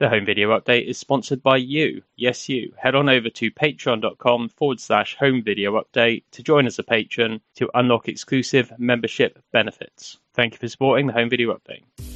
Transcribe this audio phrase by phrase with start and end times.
[0.00, 2.02] The home video update is sponsored by you.
[2.16, 2.72] Yes, you.
[2.76, 7.40] Head on over to patreon.com forward slash home video update to join as a patron
[7.56, 10.18] to unlock exclusive membership benefits.
[10.34, 12.13] Thank you for supporting the home video update.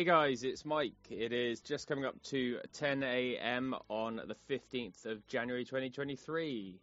[0.00, 0.94] Hey guys, it's Mike.
[1.10, 3.74] It is just coming up to 10 a.m.
[3.90, 6.80] on the 15th of January 2023.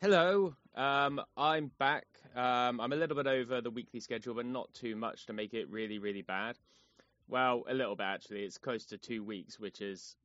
[0.00, 2.06] Hello, um, I'm back.
[2.34, 5.54] Um, I'm a little bit over the weekly schedule, but not too much to make
[5.54, 6.58] it really, really bad.
[7.28, 8.42] Well, a little bit actually.
[8.42, 10.16] It's close to two weeks, which is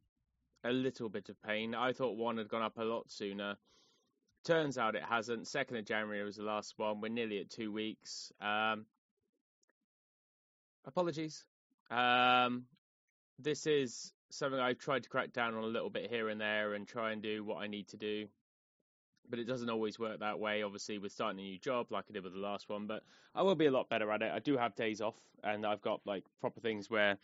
[0.63, 1.75] a little bit of pain.
[1.75, 3.57] I thought one had gone up a lot sooner.
[4.43, 5.43] Turns out it hasn't.
[5.43, 6.99] 2nd of January was the last one.
[6.99, 8.31] We're nearly at two weeks.
[8.41, 8.87] Um,
[10.87, 11.45] apologies.
[11.89, 12.65] Um,
[13.39, 16.73] this is something I've tried to crack down on a little bit here and there
[16.73, 18.27] and try and do what I need to do.
[19.29, 22.13] But it doesn't always work that way, obviously, with starting a new job like I
[22.13, 22.87] did with the last one.
[22.87, 24.31] But I will be a lot better at it.
[24.33, 27.17] I do have days off, and I've got like proper things where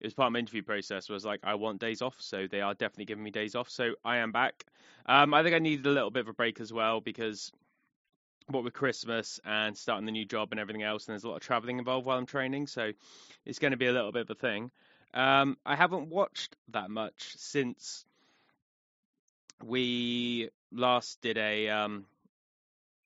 [0.00, 2.60] it was part of my interview process was like I want days off, so they
[2.60, 3.68] are definitely giving me days off.
[3.68, 4.64] So I am back.
[5.06, 7.52] Um, I think I needed a little bit of a break as well because
[8.52, 11.36] what with Christmas and starting the new job and everything else, and there's a lot
[11.36, 12.92] of traveling involved while I'm training, so
[13.44, 14.70] it's going to be a little bit of a thing.
[15.12, 18.04] Um, I haven't watched that much since
[19.64, 22.04] we last did a, um,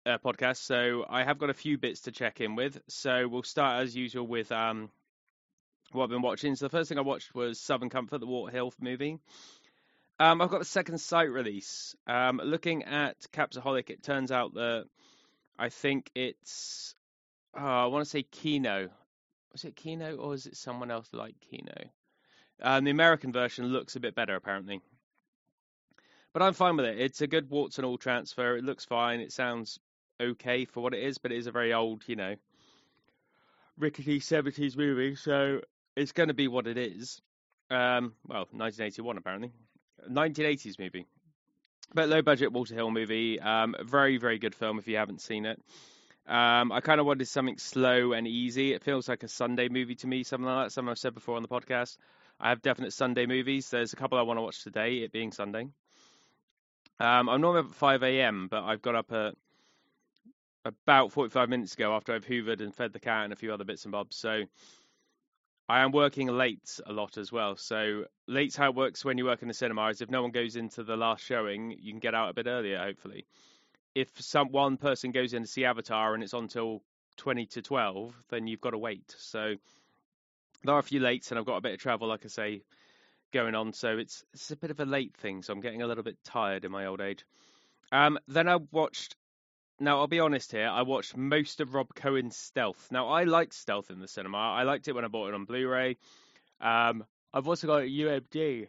[0.06, 2.82] a podcast, so I have got a few bits to check in with.
[2.88, 4.90] So we'll start as usual with um,
[5.92, 6.56] what I've been watching.
[6.56, 9.20] So the first thing I watched was Southern Comfort, the Walter Hill movie.
[10.20, 11.96] Um, I've got the second sight release.
[12.06, 14.86] Um, looking at Capsaholic, it turns out that
[15.62, 16.96] I think it's.
[17.56, 18.90] Oh, I want to say Kino.
[19.52, 21.76] Was it Kino or is it someone else like Kino?
[22.64, 24.82] Um, the American version looks a bit better, apparently.
[26.34, 27.00] But I'm fine with it.
[27.00, 28.58] It's a good warts and all transfer.
[28.58, 29.20] It looks fine.
[29.20, 29.80] It sounds
[30.20, 32.36] okay for what it is, but it is a very old, you know,
[33.78, 35.62] rickety 70s movie, so
[35.96, 37.22] it's going to be what it is.
[37.70, 39.52] Um, well, 1981 apparently.
[40.10, 41.06] 1980s movie.
[41.94, 43.40] But low budget Walter Hill movie.
[43.40, 45.62] Um, very, very good film if you haven't seen it.
[46.28, 48.74] Um, I kind of wanted something slow and easy.
[48.74, 50.72] It feels like a Sunday movie to me, something like that.
[50.72, 51.98] Something I've said before on the podcast.
[52.40, 53.70] I have definite Sunday movies.
[53.70, 55.68] There's a couple I want to watch today, it being Sunday.
[57.00, 59.36] Um, I'm normally up at 5 a.m., but I've got up at
[60.64, 63.64] about 45 minutes ago after I've hoovered and fed the cat and a few other
[63.64, 64.16] bits and bobs.
[64.16, 64.44] So
[65.72, 67.56] I am working late a lot as well.
[67.56, 70.32] So late's how it works when you work in the cinema is if no one
[70.32, 73.26] goes into the last showing, you can get out a bit earlier, hopefully.
[73.96, 76.82] If some one person goes in to see Avatar and it's on till
[77.16, 79.16] 20 to 12, then you've got to wait.
[79.18, 79.56] So
[80.66, 82.64] there are a few lates, and I've got a bit of travel, like I say,
[83.32, 83.72] going on.
[83.72, 85.42] So it's it's a bit of a late thing.
[85.42, 87.26] So I'm getting a little bit tired in my old age.
[87.94, 89.16] Um, then I watched
[89.82, 90.68] now, I'll be honest here.
[90.68, 92.90] I watched most of Rob Cohen's Stealth.
[92.92, 94.38] Now, I like Stealth in the cinema.
[94.38, 95.98] I liked it when I bought it on Blu-ray.
[96.62, 98.68] Um, I've also got UMD.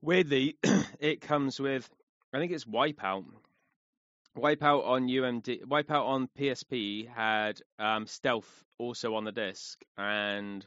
[0.00, 0.56] Weirdly,
[1.00, 1.88] it comes with,
[2.32, 3.24] I think it's Wipeout.
[4.36, 10.66] Wipeout on UMD, Wipeout on PSP had um, Stealth also on the disc, and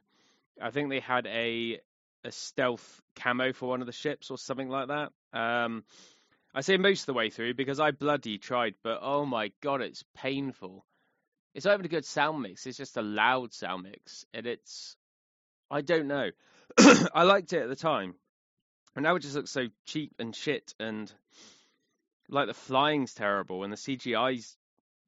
[0.61, 1.79] I think they had a
[2.25, 5.11] a stealth camo for one of the ships or something like that.
[5.31, 5.83] Um,
[6.53, 9.81] I say most of the way through because I bloody tried, but oh my god,
[9.81, 10.85] it's painful.
[11.53, 12.65] It's not even a good sound mix.
[12.65, 14.95] It's just a loud sound mix, and it's
[15.69, 16.31] I don't know.
[17.13, 18.15] I liked it at the time,
[18.95, 21.11] And now it just looks so cheap and shit, and
[22.29, 24.57] like the flying's terrible and the CGI's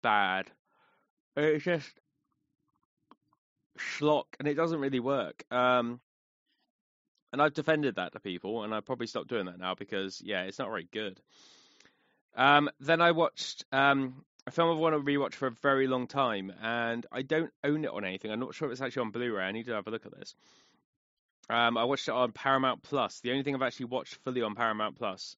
[0.02, 0.50] bad.
[1.36, 2.00] It's just
[3.80, 5.44] schlock, and it doesn't really work.
[5.52, 6.02] Um,
[7.32, 10.44] and I've defended that to people, and I probably stopped doing that now because yeah,
[10.44, 11.20] it's not very good.
[12.36, 16.08] Um, then I watched um, a film I've wanted to rewatch for a very long
[16.08, 18.32] time, and I don't own it on anything.
[18.32, 19.44] I'm not sure if it's actually on Blu-ray.
[19.44, 20.34] I need to have a look at this.
[21.50, 23.20] Um, I watched it on Paramount Plus.
[23.20, 25.36] The only thing I've actually watched fully on Paramount Plus,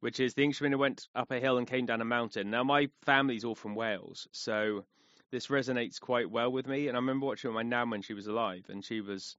[0.00, 2.50] which is The Englishman who went up a hill and came down a mountain.
[2.50, 4.84] Now my family's all from Wales, so
[5.30, 6.88] this resonates quite well with me.
[6.88, 9.36] And I remember watching it with my nan when she was alive, and she was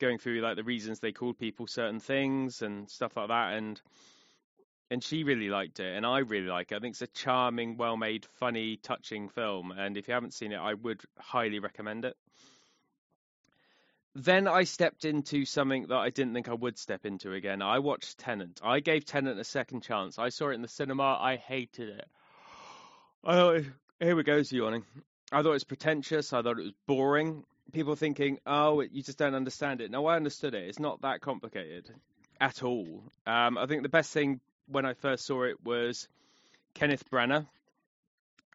[0.00, 3.80] going through like the reasons they called people certain things and stuff like that, and
[4.90, 6.76] and she really liked it, and I really like it.
[6.76, 10.58] I think it's a charming, well-made, funny, touching film, and if you haven't seen it,
[10.58, 12.16] I would highly recommend it.
[14.16, 17.62] Then I stepped into something that I didn't think I would step into again.
[17.62, 18.60] I watched Tenet.
[18.60, 20.18] I gave Tenet a second chance.
[20.18, 21.16] I saw it in the cinema.
[21.20, 22.08] I hated it.
[23.22, 23.62] I thought,
[24.00, 24.84] here we go, yawning.
[25.30, 26.32] I thought it was pretentious.
[26.32, 27.44] I thought it was boring.
[27.72, 29.90] People thinking, oh, you just don't understand it.
[29.90, 30.68] No, I understood it.
[30.68, 31.90] It's not that complicated
[32.40, 33.02] at all.
[33.26, 36.08] Um, I think the best thing when I first saw it was
[36.74, 37.46] Kenneth Branagh,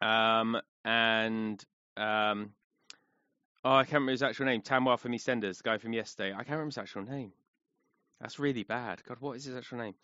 [0.02, 1.64] um, and
[1.96, 2.50] um,
[3.64, 4.62] oh, I can't remember his actual name.
[4.62, 6.32] Tamwar from EastEnders, the guy from yesterday.
[6.32, 7.32] I can't remember his actual name.
[8.20, 9.02] That's really bad.
[9.06, 9.94] God, what is his actual name?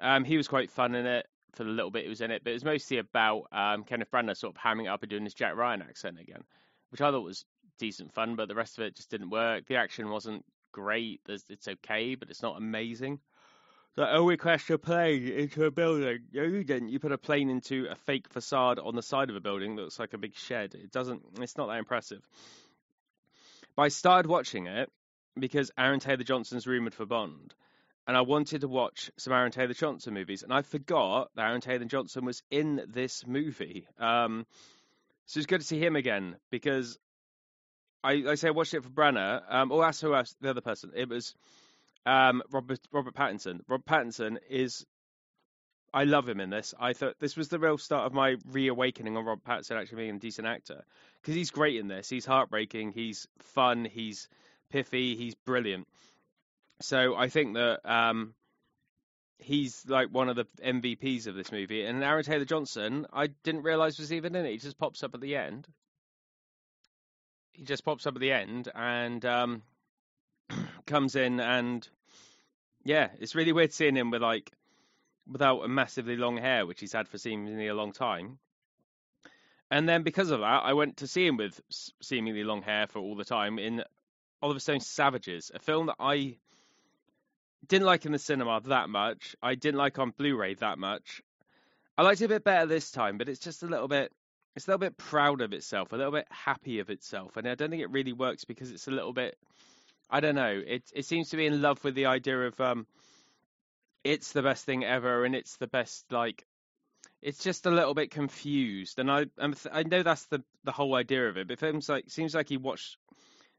[0.00, 2.42] Um, he was quite fun in it for the little bit he was in it,
[2.42, 5.24] but it was mostly about um, Kenneth Branagh sort of hamming it up and doing
[5.24, 6.42] his Jack Ryan accent again,
[6.90, 7.44] which I thought was
[7.80, 9.66] decent fun, but the rest of it just didn't work.
[9.66, 11.20] The action wasn't great.
[11.28, 13.18] it's okay, but it's not amazing.
[13.96, 16.20] So, oh, we crashed a plane into a building.
[16.32, 16.90] No, you didn't.
[16.90, 19.82] You put a plane into a fake facade on the side of a building that
[19.82, 20.74] looks like a big shed.
[20.74, 21.22] It doesn't.
[21.40, 22.22] It's not that impressive.
[23.74, 24.90] But I started watching it
[25.38, 27.52] because Aaron Taylor Johnson's rumored for Bond,
[28.06, 31.60] and I wanted to watch some Aaron Taylor Johnson movies, and I forgot that Aaron
[31.60, 33.88] Taylor Johnson was in this movie.
[33.98, 34.46] Um,
[35.26, 36.98] so it's good to see him again because
[38.02, 39.42] I, I say I watched it for Branagh.
[39.48, 40.92] Um, oh, that's who else, the other person.
[40.94, 41.34] It was
[42.06, 43.60] um, Robert Robert Pattinson.
[43.68, 44.84] Robert Pattinson is.
[45.92, 46.72] I love him in this.
[46.78, 50.16] I thought this was the real start of my reawakening on Robert Pattinson actually being
[50.16, 50.84] a decent actor
[51.20, 52.08] because he's great in this.
[52.08, 52.92] He's heartbreaking.
[52.92, 53.84] He's fun.
[53.84, 54.28] He's
[54.72, 55.16] piffy.
[55.16, 55.88] He's brilliant.
[56.80, 58.34] So I think that um,
[59.38, 61.84] he's like one of the MVPs of this movie.
[61.84, 64.52] And Aaron Taylor Johnson, I didn't realize was even in it.
[64.52, 65.66] He just pops up at the end.
[67.52, 69.62] He just pops up at the end, and um,
[70.86, 71.88] comes in and
[72.84, 74.50] yeah, it's really weird seeing him with like
[75.30, 78.38] without a massively long hair, which he's had for seemingly a long time.
[79.70, 81.60] And then because of that, I went to see him with
[82.02, 83.84] seemingly long hair for all the time in
[84.42, 86.38] Oliver Stone's Savages, a film that I
[87.68, 89.36] didn't like in the cinema that much.
[89.40, 91.22] I didn't like on Blu-ray that much.
[91.96, 94.12] I liked it a bit better this time, but it's just a little bit
[94.56, 97.54] it's a little bit proud of itself, a little bit happy of itself, and I
[97.54, 99.36] don't think it really works because it's a little bit
[100.10, 100.60] I don't know.
[100.66, 102.86] It it seems to be in love with the idea of um,
[104.02, 106.44] it's the best thing ever, and it's the best like.
[107.22, 110.94] It's just a little bit confused, and I I'm, i know that's the the whole
[110.94, 111.46] idea of it.
[111.46, 112.96] But it seems like seems like he watched.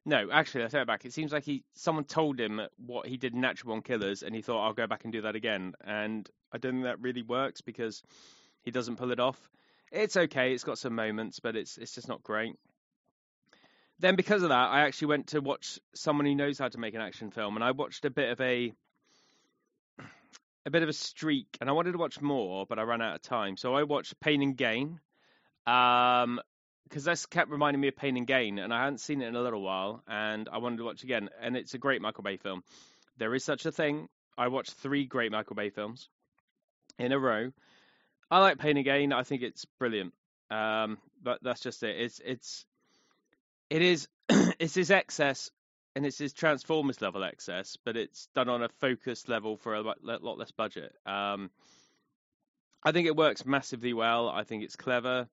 [0.04, 1.06] No, actually, I take it back.
[1.06, 4.36] It seems like he someone told him what he did in Natural Born Killers, and
[4.36, 5.74] he thought I'll go back and do that again.
[5.84, 8.04] And I don't think that really works because
[8.64, 9.40] he doesn't pull it off.
[9.92, 10.54] It's okay.
[10.54, 12.56] It's got some moments, but it's it's just not great
[14.02, 16.96] then because of that, I actually went to watch someone who knows how to make
[16.96, 18.74] an action film, and I watched a bit of a
[20.66, 23.16] a bit of a streak, and I wanted to watch more, but I ran out
[23.16, 23.58] of time.
[23.58, 25.00] So I watched Pain and Gain,
[25.66, 26.40] um,
[26.84, 29.36] because this kept reminding me of Pain and Gain, and I hadn't seen it in
[29.36, 31.30] a little while, and I wanted to watch again.
[31.40, 32.64] And it's a great Michael Bay film.
[33.18, 34.10] There is such a thing.
[34.38, 36.10] I watched three great Michael Bay films
[36.98, 37.52] in a row.
[38.32, 39.12] I like Pain Again.
[39.12, 40.14] I think it's brilliant.
[40.50, 42.00] Um, but that's just it.
[42.00, 42.66] It's it's
[43.70, 45.52] it is it's his excess
[45.96, 49.82] and it's his Transformers level excess, but it's done on a focused level for a
[49.82, 50.96] lot less budget.
[51.06, 51.52] Um,
[52.84, 54.30] I think it works massively well.
[54.30, 55.28] I think it's clever.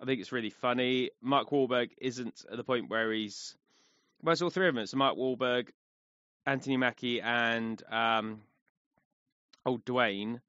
[0.00, 1.10] I think it's really funny.
[1.22, 3.56] Mark Wahlberg isn't at the point where he's.
[4.22, 4.82] Well, it's all three of them.
[4.82, 5.68] It's Mark Wahlberg,
[6.44, 8.40] Anthony Mackie, and um,
[9.64, 10.40] oh Dwayne.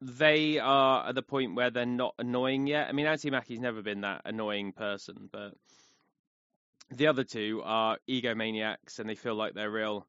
[0.00, 2.88] They are at the point where they're not annoying yet.
[2.88, 5.54] I mean, Anthony Mackie's never been that annoying person, but
[6.90, 10.06] the other two are egomaniacs and they feel like they're real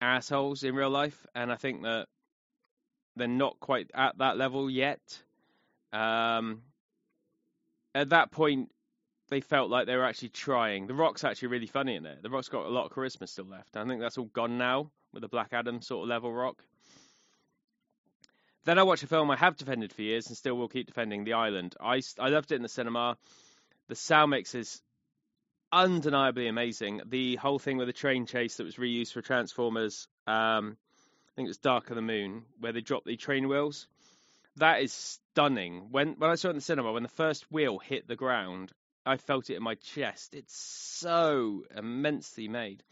[0.00, 1.26] assholes in real life.
[1.34, 2.08] And I think that
[3.16, 5.22] they're not quite at that level yet.
[5.92, 6.62] Um,
[7.94, 8.70] at that point,
[9.28, 10.86] they felt like they were actually trying.
[10.86, 12.22] The Rock's actually really funny in it.
[12.22, 13.76] The Rock's got a lot of charisma still left.
[13.76, 16.62] I think that's all gone now with the Black Adam sort of level rock.
[18.64, 21.24] Then I watched a film I have defended for years and still will keep defending,
[21.24, 21.74] The Island.
[21.80, 23.18] I, I loved it in the cinema.
[23.88, 24.80] The sound mix is
[25.70, 27.02] undeniably amazing.
[27.06, 30.78] The whole thing with the train chase that was reused for Transformers, um,
[31.28, 33.86] I think it was Dark of the Moon, where they dropped the train wheels.
[34.56, 35.88] That is stunning.
[35.90, 38.72] When when I saw it in the cinema, when the first wheel hit the ground,
[39.04, 40.34] I felt it in my chest.
[40.34, 42.82] It's so immensely made.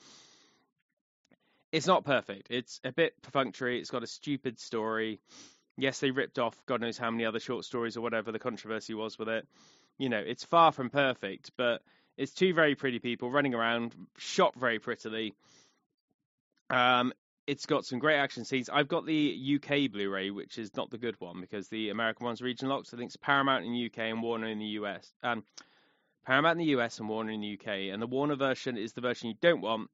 [1.71, 2.49] It's not perfect.
[2.51, 3.79] It's a bit perfunctory.
[3.79, 5.21] It's got a stupid story.
[5.77, 8.95] Yes, they ripped off God knows how many other short stories or whatever the controversy
[8.95, 9.47] was with it.
[9.99, 11.83] You know, it's far from perfect, but
[12.17, 15.35] it's two very pretty people running around, shot very prettily.
[16.71, 17.13] Um,
[17.47, 18.71] it's got some great action scenes.
[18.71, 22.41] I've got the UK Blu-ray, which is not the good one because the American one's
[22.41, 22.89] region locked.
[22.89, 25.13] So I think it's Paramount in the UK and Warner in the US.
[25.23, 25.45] Um,
[26.25, 27.93] Paramount in the US and Warner in the UK.
[27.93, 29.91] And the Warner version is the version you don't want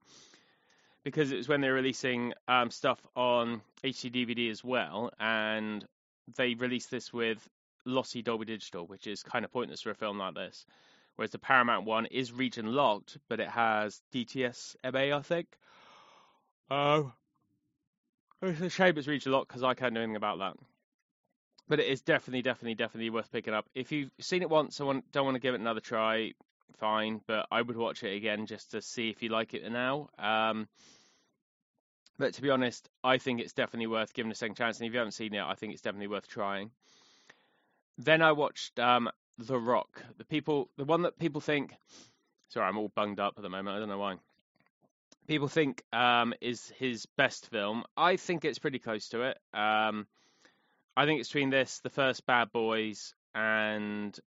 [1.05, 5.85] because it was when they were releasing um, stuff on HD DVD as well, and
[6.37, 7.49] they released this with
[7.85, 10.67] lossy Dolby Digital, which is kind of pointless for a film like this.
[11.17, 15.49] Whereas the Paramount one is region locked, but it has DTS MA, I think.
[16.71, 17.13] Oh,
[18.43, 20.57] it's a shame it's region locked because I can't do anything about that.
[21.69, 23.69] But it is definitely, definitely, definitely worth picking up.
[23.75, 26.33] If you've seen it once and don't want to give it another try,
[26.77, 27.21] fine.
[27.27, 30.11] But I would watch it again just to see if you like it now.
[30.19, 30.69] Um,
[32.19, 34.79] but to be honest, I think it's definitely worth giving a second chance.
[34.79, 36.71] And if you haven't seen it, I think it's definitely worth trying.
[37.97, 39.09] Then I watched um,
[39.39, 40.03] The Rock.
[40.19, 41.75] The people, the one that people think.
[42.49, 43.77] Sorry, I'm all bunged up at the moment.
[43.77, 44.17] I don't know why.
[45.27, 47.85] People think um, is his best film.
[47.97, 49.39] I think it's pretty close to it.
[49.53, 50.07] Um,
[50.97, 54.19] I think it's between this, the first Bad Boys, and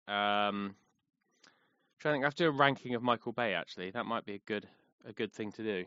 [2.10, 3.54] I think I have to do a ranking of Michael Bay.
[3.54, 4.66] Actually, that might be a good
[5.04, 5.84] a good thing to do.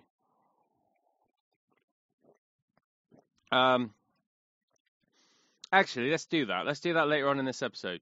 [3.51, 3.93] Um,
[5.71, 6.65] actually, let's do that.
[6.65, 8.01] Let's do that later on in this episode.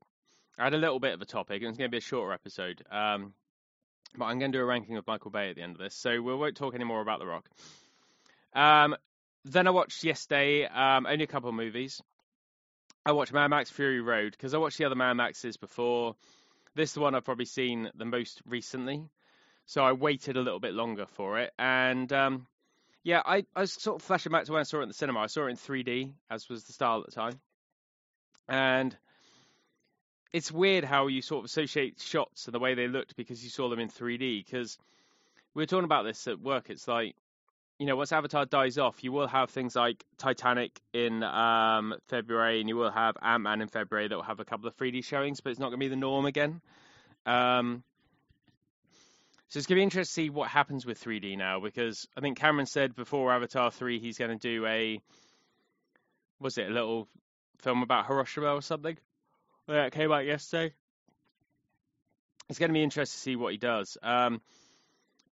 [0.58, 2.34] I had a little bit of a topic, and it's going to be a shorter
[2.34, 2.84] episode.
[2.92, 3.34] Um,
[4.16, 5.96] but I'm going to do a ranking of Michael Bay at the end of this,
[5.96, 7.50] so we won't talk anymore about The Rock.
[8.56, 8.96] Um,
[9.46, 12.02] then I watched yesterday um, only a couple of movies.
[13.06, 16.16] I watched Mad Max Fury Road because I watched the other Mad Maxes before.
[16.76, 19.04] This is the one I've probably seen the most recently,
[19.66, 21.54] so I waited a little bit longer for it.
[21.60, 22.48] And um,
[23.04, 24.94] yeah, I, I was sort of flashing back to when I saw it in the
[24.94, 25.20] cinema.
[25.20, 27.40] I saw it in 3D, as was the style at the time.
[28.48, 28.96] And
[30.32, 33.50] it's weird how you sort of associate shots and the way they looked because you
[33.50, 34.44] saw them in 3D.
[34.44, 34.78] Because
[35.54, 36.70] we were talking about this at work.
[36.70, 37.16] It's like,
[37.80, 42.60] you know, once Avatar dies off, you will have things like Titanic in um, February,
[42.60, 45.04] and you will have Ant Man in February that will have a couple of 3D
[45.04, 46.62] showings, but it's not going to be the norm again.
[47.26, 47.84] Um,
[49.50, 52.22] so it's going to be interesting to see what happens with 3D now, because I
[52.22, 55.00] think Cameron said before Avatar 3 he's going to do a,
[56.40, 57.08] was it a little
[57.62, 58.98] film about Hiroshima or something?
[59.68, 60.74] It came out yesterday.
[62.50, 63.98] It's going to be interesting to see what he does.
[64.04, 64.42] Um,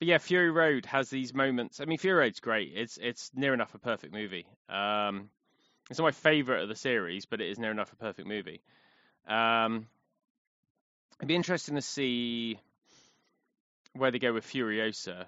[0.01, 1.79] but yeah, Fury Road has these moments.
[1.79, 2.72] I mean, Fury Road's great.
[2.75, 4.48] It's it's near enough a perfect movie.
[4.67, 5.29] Um,
[5.91, 8.63] it's not my favorite of the series, but it is near enough a perfect movie.
[9.27, 9.86] Um,
[11.20, 12.60] it'd be interesting to see
[13.93, 15.27] where they go with Furiosa.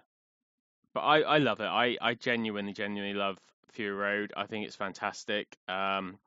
[0.95, 1.65] But I, I love it.
[1.65, 3.37] I, I genuinely, genuinely love
[3.73, 4.33] Fury Road.
[4.35, 5.55] I think it's fantastic.
[5.67, 6.17] Um,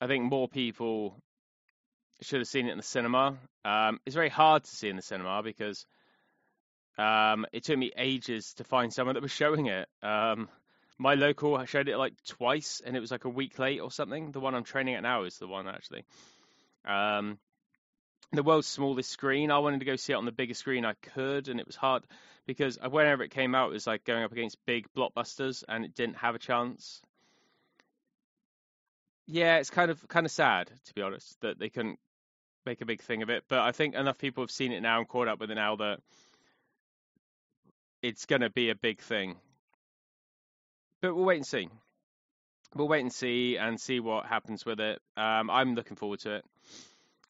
[0.00, 1.14] I think more people
[2.22, 3.36] should have seen it in the cinema.
[3.66, 5.84] Um, it's very hard to see in the cinema because
[6.98, 9.88] um, it took me ages to find someone that was showing it.
[10.02, 10.48] Um,
[10.98, 14.32] my local showed it like twice, and it was like a week late or something.
[14.32, 16.04] The one I'm training at now is the one actually.
[16.84, 17.38] Um,
[18.32, 19.50] the world's smallest screen.
[19.52, 21.76] I wanted to go see it on the biggest screen I could, and it was
[21.76, 22.02] hard
[22.46, 25.94] because whenever it came out, it was like going up against big blockbusters, and it
[25.94, 27.00] didn't have a chance.
[29.28, 32.00] Yeah, it's kind of kind of sad to be honest that they couldn't
[32.66, 33.44] make a big thing of it.
[33.48, 35.76] But I think enough people have seen it now and caught up with it now
[35.76, 36.00] that
[38.02, 39.36] it's going to be a big thing.
[41.00, 41.68] But we'll wait and see.
[42.74, 45.00] We'll wait and see and see what happens with it.
[45.16, 46.44] Um, I'm looking forward to it.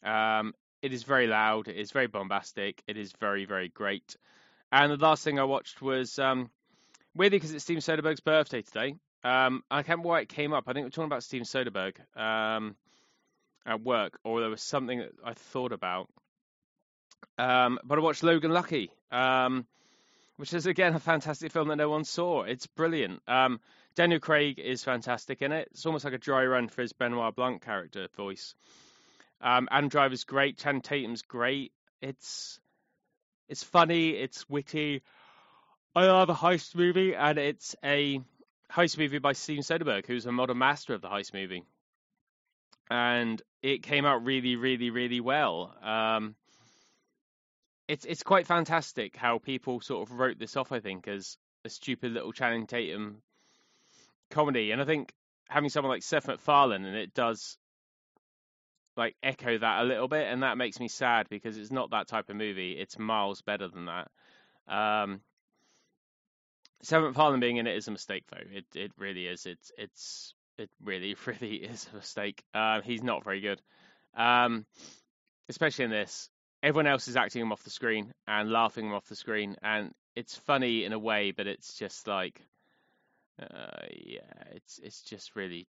[0.09, 1.69] Um, it is very loud.
[1.69, 2.83] It is very bombastic.
[2.87, 4.17] It is very, very great.
[4.73, 6.51] And the last thing I watched was um,
[7.15, 8.95] weirdly because it's Steven Soderbergh's birthday today.
[9.25, 10.65] Um, I can't remember why it came up.
[10.67, 11.97] I think we are talking about Steven Soderbergh.
[12.17, 12.77] Um,
[13.69, 16.09] at work, or there was something that I thought about.
[17.37, 19.67] Um, but I watched Logan Lucky, um,
[20.39, 22.43] which is again a fantastic film that no one saw.
[22.43, 23.21] It's brilliant.
[23.27, 23.61] Um,
[23.97, 25.69] Daniel Craig is fantastic in it.
[25.73, 28.55] It's almost like a dry run for his Benoit Blanc character voice.
[29.41, 30.57] Um, Adam Driver's great.
[30.57, 31.73] Channing Tatum's great.
[32.01, 32.61] It's
[33.49, 34.11] it's funny.
[34.11, 35.03] It's witty.
[35.97, 38.21] I love a heist movie, and it's a
[38.71, 41.65] heist movie by Steven Soderbergh, who's a modern master of the heist movie,
[42.89, 45.75] and it came out really, really, really well.
[45.83, 46.37] Um,
[47.89, 50.71] it's it's quite fantastic how people sort of wrote this off.
[50.73, 53.23] I think as a stupid little Channing Tatum
[54.31, 55.13] comedy, and I think
[55.49, 57.57] having someone like Seth MacFarlane and it does
[58.97, 62.09] like echo that a little bit, and that makes me sad because it's not that
[62.09, 62.73] type of movie.
[62.73, 64.11] It's miles better than that.
[64.69, 65.23] Um,
[66.83, 68.37] Seth MacFarlane being in it is a mistake, though.
[68.53, 69.47] It it really is.
[69.47, 72.43] It's it's it really really is a mistake.
[72.53, 73.63] Uh, he's not very good,
[74.15, 74.67] um,
[75.49, 76.29] especially in this.
[76.63, 79.93] Everyone else is acting him off the screen and laughing him off the screen, and
[80.17, 82.45] it's funny in a way, but it's just like,
[83.41, 84.21] uh, yeah,
[84.53, 85.69] it's it's just really,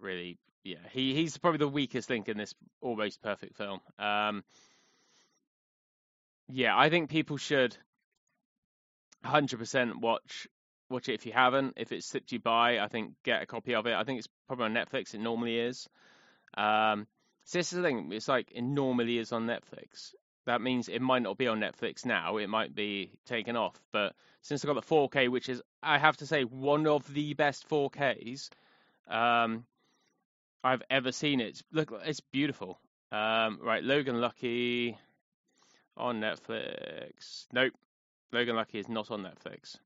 [0.00, 0.78] really, yeah.
[0.90, 3.80] He he's probably the weakest link in this almost perfect film.
[3.98, 4.42] Um,
[6.48, 7.76] yeah, I think people should
[9.24, 10.48] 100% watch
[10.90, 11.74] watch it if you haven't.
[11.76, 13.94] If it slipped you by, I think get a copy of it.
[13.94, 15.14] I think it's probably on Netflix.
[15.14, 15.88] It normally is.
[16.56, 17.06] Um,
[17.48, 18.10] so this is the thing.
[18.12, 20.12] It's like it normally is on Netflix.
[20.44, 22.36] That means it might not be on Netflix now.
[22.36, 23.74] It might be taken off.
[23.90, 27.32] But since I got the 4K, which is I have to say one of the
[27.32, 28.50] best 4Ks
[29.08, 29.64] um,
[30.62, 31.40] I've ever seen.
[31.40, 32.78] It look, it's beautiful.
[33.10, 34.98] Um, right, Logan Lucky
[35.96, 37.46] on Netflix.
[37.50, 37.72] Nope,
[38.30, 39.78] Logan Lucky is not on Netflix.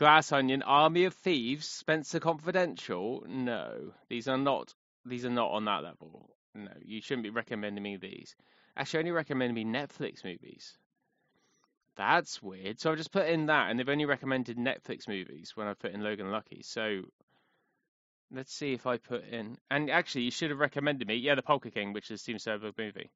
[0.00, 3.24] Glass Onion, Army of Thieves, Spencer Confidential.
[3.28, 4.74] No, these are not.
[5.04, 6.28] These are not on that level.
[6.54, 8.34] No, you shouldn't be recommending me these.
[8.76, 10.76] Actually, only recommended me Netflix movies.
[11.96, 12.80] That's weird.
[12.80, 15.92] So I've just put in that, and they've only recommended Netflix movies when I put
[15.92, 16.62] in Logan Lucky.
[16.62, 17.02] So
[18.32, 19.58] let's see if I put in.
[19.70, 21.16] And actually, you should have recommended me.
[21.16, 23.10] Yeah, the Polka King, which is a Steven Soderbergh movie,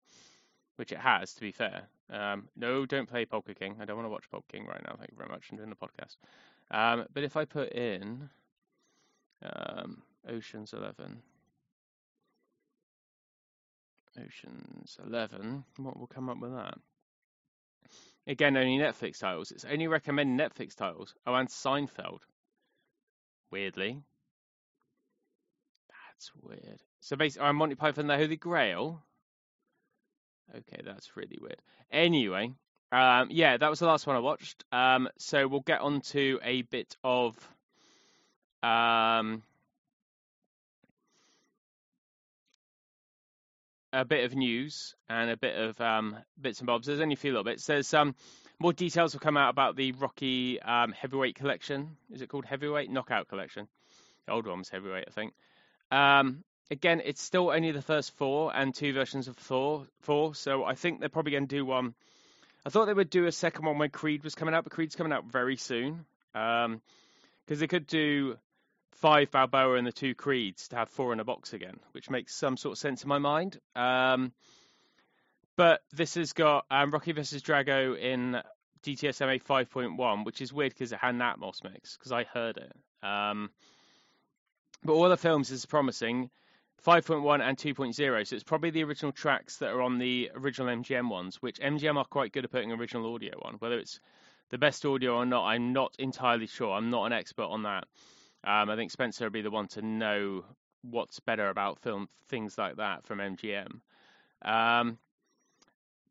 [0.76, 1.34] which it has.
[1.34, 3.76] To be fair, um, no, don't play Polka King.
[3.80, 4.96] I don't want to watch Polka King right now.
[4.96, 5.48] Thank you very much.
[5.50, 6.16] I'm doing the podcast.
[6.70, 8.28] Um, but if I put in
[9.42, 11.22] um, Ocean's Eleven.
[14.18, 15.64] Ocean's Eleven.
[15.76, 16.78] What will come up with that?
[18.26, 19.50] Again, only Netflix titles.
[19.50, 21.14] It's only recommending Netflix titles.
[21.26, 22.20] Oh, and Seinfeld.
[23.50, 24.00] Weirdly.
[25.88, 26.80] That's weird.
[27.00, 29.02] So basically, I'm Monty Python the Holy Grail.
[30.50, 31.60] Okay, that's really weird.
[31.90, 32.52] Anyway,
[32.92, 34.64] um, yeah, that was the last one I watched.
[34.72, 37.36] Um, so we'll get on to a bit of
[38.62, 39.42] um,
[43.94, 46.86] a bit of news and a bit of um, bits and bobs.
[46.86, 47.64] There's only a few little bits.
[47.64, 48.16] There's um,
[48.58, 51.96] more details have come out about the Rocky um, Heavyweight Collection.
[52.12, 53.68] Is it called Heavyweight Knockout Collection?
[54.26, 55.32] The old one was Heavyweight, I think.
[55.92, 59.86] Um, again, it's still only the first four and two versions of Thor.
[60.00, 61.94] Four, so I think they're probably going to do one.
[62.66, 64.96] I thought they would do a second one when Creed was coming out, but Creed's
[64.96, 66.04] coming out very soon.
[66.32, 66.80] Because um,
[67.46, 68.36] they could do
[68.94, 72.34] five Balboa and the two Creeds to have four in a box again, which makes
[72.34, 73.58] some sort of sense in my mind.
[73.76, 74.32] Um,
[75.56, 77.42] but this has got um, Rocky vs.
[77.42, 78.40] Drago in
[78.82, 82.72] DTSMA 5.1, which is weird because it had an Atmos mix, because I heard it.
[83.06, 83.50] Um,
[84.84, 86.30] but all the films is promising
[86.84, 91.08] 5.1 and 2.0, so it's probably the original tracks that are on the original MGM
[91.08, 93.54] ones, which MGM are quite good at putting original audio on.
[93.54, 94.00] Whether it's
[94.50, 96.72] the best audio or not, I'm not entirely sure.
[96.72, 97.84] I'm not an expert on that.
[98.44, 100.44] Um, I think Spencer would be the one to know
[100.82, 103.80] what's better about film things like that from MGM.
[104.42, 104.98] Um,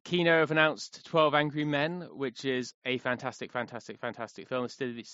[0.04, 4.66] Kino have announced 12 Angry Men, which is a fantastic, fantastic, fantastic film.
[4.66, 5.06] It's the,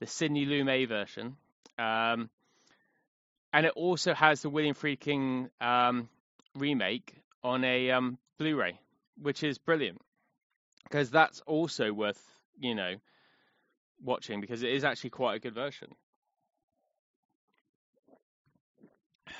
[0.00, 1.36] the Sidney Lumet version.
[1.78, 2.30] Um,
[3.52, 6.08] and it also has the William Friedkin um,
[6.54, 8.78] remake on a um, Blu-ray,
[9.20, 10.00] which is brilliant
[10.84, 12.22] because that's also worth
[12.58, 12.94] you know
[14.02, 15.88] watching because it is actually quite a good version.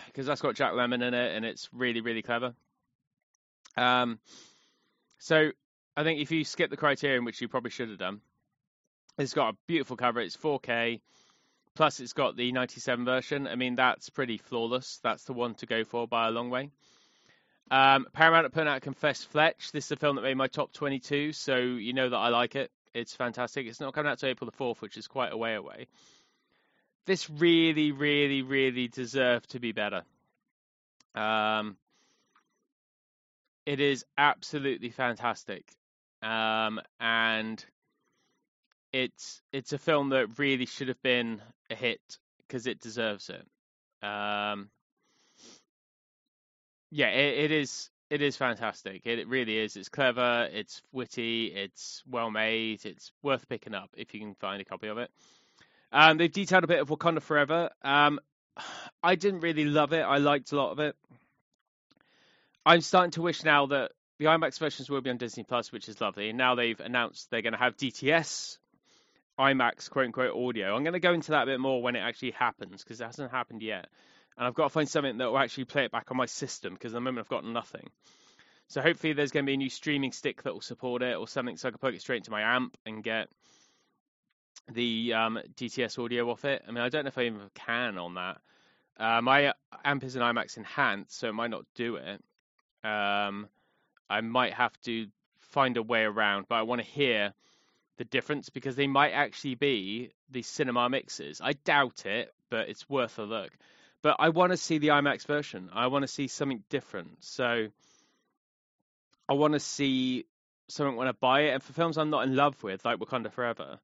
[0.09, 2.55] Because that's got Jack Lemmon in it, and it's really really clever.
[3.77, 4.18] Um,
[5.18, 5.51] so
[5.97, 8.21] I think if you skip the criterion, which you probably should have done,
[9.18, 10.21] it's got a beautiful cover.
[10.21, 11.01] It's 4K,
[11.75, 13.47] plus it's got the 97 version.
[13.47, 15.01] I mean, that's pretty flawless.
[15.03, 16.71] That's the one to go for by a long way.
[17.71, 19.73] Um, Paramount putting out Confess Fletch.
[19.73, 22.57] This is a film that made my top 22, so you know that I like
[22.57, 22.71] it.
[22.94, 23.66] It's fantastic.
[23.66, 25.87] It's not coming out to April the 4th, which is quite a way away
[27.09, 30.03] this really, really, really deserved to be better.
[31.14, 31.79] Um,
[33.64, 35.64] it is absolutely fantastic,
[36.23, 37.64] um, and
[38.92, 41.40] it's it's a film that really should have been
[41.71, 44.07] a hit because it deserves it.
[44.07, 44.68] Um,
[46.90, 47.90] yeah, it, it is.
[48.11, 49.03] It is fantastic.
[49.07, 49.77] It, it really is.
[49.77, 50.49] It's clever.
[50.53, 51.47] It's witty.
[51.47, 52.85] It's well made.
[52.85, 55.11] It's worth picking up if you can find a copy of it.
[55.92, 57.70] Um, they've detailed a bit of Wakanda Forever.
[57.83, 58.20] Um,
[59.03, 60.03] I didn't really love it.
[60.03, 60.96] I liked a lot of it.
[62.66, 65.88] I'm starting to wish now that the IMAX versions will be on Disney Plus, which
[65.88, 66.29] is lovely.
[66.29, 68.59] And now they've announced they're going to have DTS
[69.38, 70.74] IMAX quote unquote audio.
[70.74, 73.05] I'm going to go into that a bit more when it actually happens because it
[73.05, 73.87] hasn't happened yet.
[74.37, 76.74] And I've got to find something that will actually play it back on my system
[76.74, 77.88] because at the moment I've got nothing.
[78.66, 81.27] So hopefully there's going to be a new streaming stick that will support it or
[81.27, 83.29] something so I can plug it straight into my amp and get
[84.72, 86.62] the um, DTS audio off it.
[86.66, 88.38] I mean, I don't know if I even can on that.
[88.98, 89.52] Uh, my
[89.85, 92.22] amp is an IMAX Enhanced, so it might not do it.
[92.85, 93.48] Um,
[94.11, 95.07] I might have to
[95.40, 97.33] find a way around, but I want to hear
[97.96, 101.40] the difference because they might actually be the cinema mixes.
[101.42, 103.50] I doubt it, but it's worth a look.
[104.02, 105.70] But I want to see the IMAX version.
[105.72, 107.24] I want to see something different.
[107.24, 107.68] So
[109.28, 110.26] I want to see
[110.68, 111.54] something when I buy it.
[111.54, 113.78] And for films I'm not in love with, like Wakanda Forever,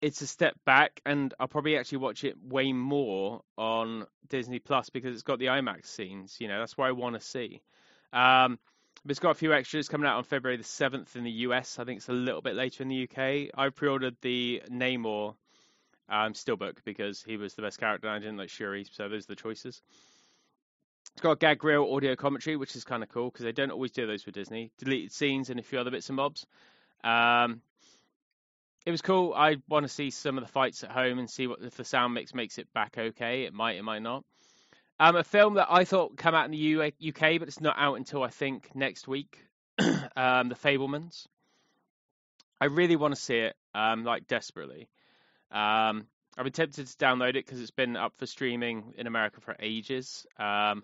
[0.00, 4.90] it's a step back, and I'll probably actually watch it way more on Disney Plus
[4.90, 6.36] because it's got the IMAX scenes.
[6.40, 7.60] You know, that's what I want to see.
[8.12, 8.58] Um,
[9.04, 11.78] but it's got a few extras coming out on February the 7th in the US.
[11.78, 13.50] I think it's a little bit later in the UK.
[13.56, 15.34] I pre ordered the Namor
[16.08, 18.08] um, Steelbook because he was the best character.
[18.08, 19.80] and I didn't like Shuri, so those are the choices.
[21.12, 23.90] It's got gag reel audio commentary, which is kind of cool because they don't always
[23.90, 24.70] do those for Disney.
[24.78, 26.46] Deleted scenes and a few other bits and bobs.
[27.02, 27.62] Um,
[28.90, 29.32] it was cool.
[29.34, 31.84] I want to see some of the fights at home and see what if the
[31.84, 33.44] sound mix makes it back okay.
[33.44, 34.24] It might, it might not.
[34.98, 37.76] Um, a film that I thought would come out in the UK, but it's not
[37.78, 39.38] out until I think next week.
[39.78, 41.28] um, the Fabelmans.
[42.60, 44.88] I really want to see it, um, like desperately.
[45.52, 49.40] Um, I've been tempted to download it because it's been up for streaming in America
[49.40, 50.26] for ages.
[50.36, 50.82] Um,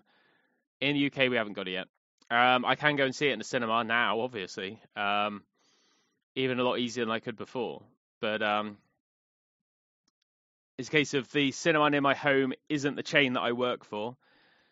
[0.79, 1.87] in the UK, we haven't got it yet.
[2.31, 5.43] Um, I can go and see it in the cinema now, obviously, um,
[6.35, 7.83] even a lot easier than I could before.
[8.19, 8.77] But um,
[10.77, 13.83] it's a case of the cinema near my home isn't the chain that I work
[13.83, 14.15] for.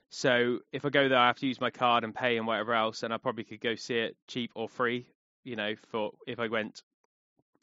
[0.10, 2.74] So if I go there, I have to use my card and pay and whatever
[2.74, 5.08] else, and I probably could go see it cheap or free.
[5.44, 6.82] You know, for if I went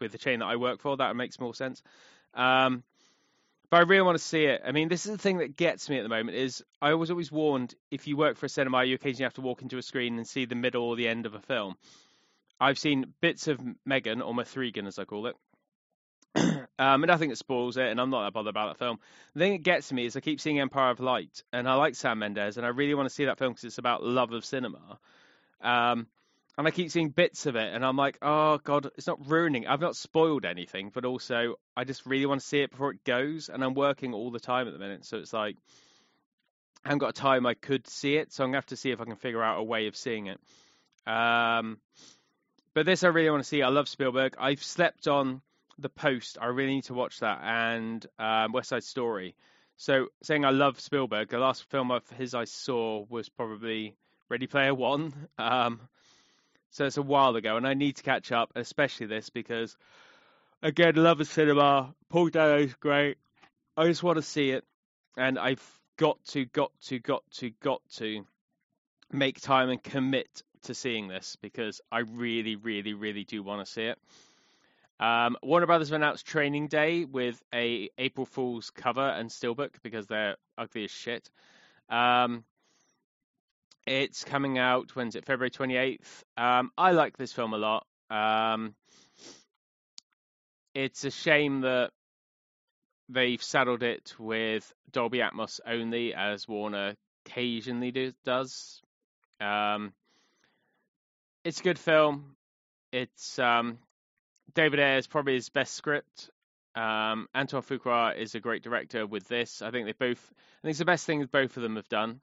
[0.01, 1.83] with the chain that I work for, that makes more sense.
[2.35, 2.83] Um,
[3.71, 4.61] but I really want to see it.
[4.67, 7.11] I mean, this is the thing that gets me at the moment is I was
[7.11, 9.83] always warned if you work for a cinema, you occasionally have to walk into a
[9.83, 11.77] screen and see the middle or the end of a film.
[12.61, 15.37] I've seen bits of Megan or Mithrigan, as I call it,
[16.79, 18.99] um, and think it spoils it, and I'm not that bothered about that film.
[19.35, 21.95] The thing that gets me is I keep seeing Empire of Light, and I like
[21.95, 24.45] Sam Mendes, and I really want to see that film because it's about love of
[24.45, 24.99] cinema.
[25.61, 26.07] Um,
[26.59, 29.67] and I keep seeing bits of it, and I'm like, oh god, it's not ruining.
[29.67, 33.05] I've not spoiled anything, but also I just really want to see it before it
[33.05, 35.57] goes, and I'm working all the time at the minute, so it's like
[36.85, 39.01] I haven't got time I could see it, so I'm gonna have to see if
[39.01, 40.41] I can figure out a way of seeing it.
[41.07, 41.79] Um,
[42.75, 43.63] but this I really want to see.
[43.63, 44.35] I love Spielberg.
[44.39, 45.43] I've slept on
[45.79, 46.39] the Post.
[46.41, 49.35] I really need to watch that and um, West Side Story.
[49.77, 53.97] So saying I love Spielberg, the last film of his I saw was probably
[54.29, 55.13] Ready Player One.
[55.39, 55.81] Um,
[56.71, 59.77] so it's a while ago, and I need to catch up, especially this because
[60.63, 61.95] again, love of cinema.
[62.09, 63.19] Paul Dano's great.
[63.77, 64.65] I just want to see it,
[65.17, 65.63] and I've
[65.99, 68.25] got to, got to, got to, got to
[69.11, 73.71] make time and commit to seeing this because I really, really, really do want to
[73.71, 73.99] see it.
[75.03, 80.07] Um, Warner Brothers have announced Training Day with a April Fool's cover and steelbook because
[80.07, 81.29] they're ugly as shit.
[81.89, 82.45] Um,
[83.85, 85.25] it's coming out when's it?
[85.25, 86.23] February 28th.
[86.37, 87.85] Um, I like this film a lot.
[88.11, 88.77] Um,
[90.73, 91.91] it's a shame that
[93.09, 96.95] they've saddled it with Dolby Atmos only, as Warner
[97.27, 98.81] occasionally do, does.
[99.41, 99.95] Um,
[101.45, 102.37] it's a good film.
[102.93, 103.79] It's um,
[104.55, 106.31] David Ayer is probably his best script.
[106.75, 109.63] Um, Antoine Fuqua is a great director with this.
[109.63, 110.23] I think they both.
[110.31, 112.21] I think it's the best thing both of them have done.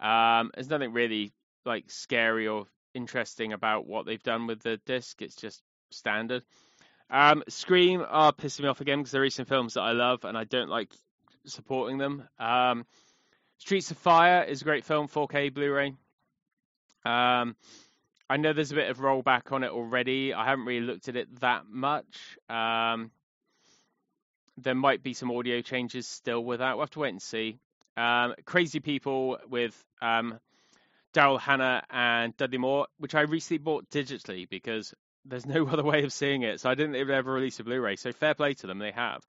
[0.00, 1.32] Um, there's nothing really
[1.64, 5.22] like scary or interesting about what they've done with the disc.
[5.22, 6.42] It's just standard.
[7.10, 10.36] Um, Scream are pissing me off again because they're recent films that I love and
[10.36, 10.92] I don't like
[11.46, 12.26] supporting them.
[12.38, 12.86] Um,
[13.58, 15.94] Streets of Fire is a great film, 4K Blu-ray.
[17.04, 17.54] Um,
[18.32, 20.32] I know there's a bit of rollback on it already.
[20.32, 22.38] I haven't really looked at it that much.
[22.48, 23.10] Um,
[24.56, 26.74] there might be some audio changes still with that.
[26.74, 27.58] We'll have to wait and see.
[27.94, 30.40] Um, Crazy People with um,
[31.12, 34.94] Daryl Hannah and Dudley Moore, which I recently bought digitally because
[35.26, 36.58] there's no other way of seeing it.
[36.58, 37.96] So I didn't ever release a Blu-ray.
[37.96, 39.20] So fair play to them, they have.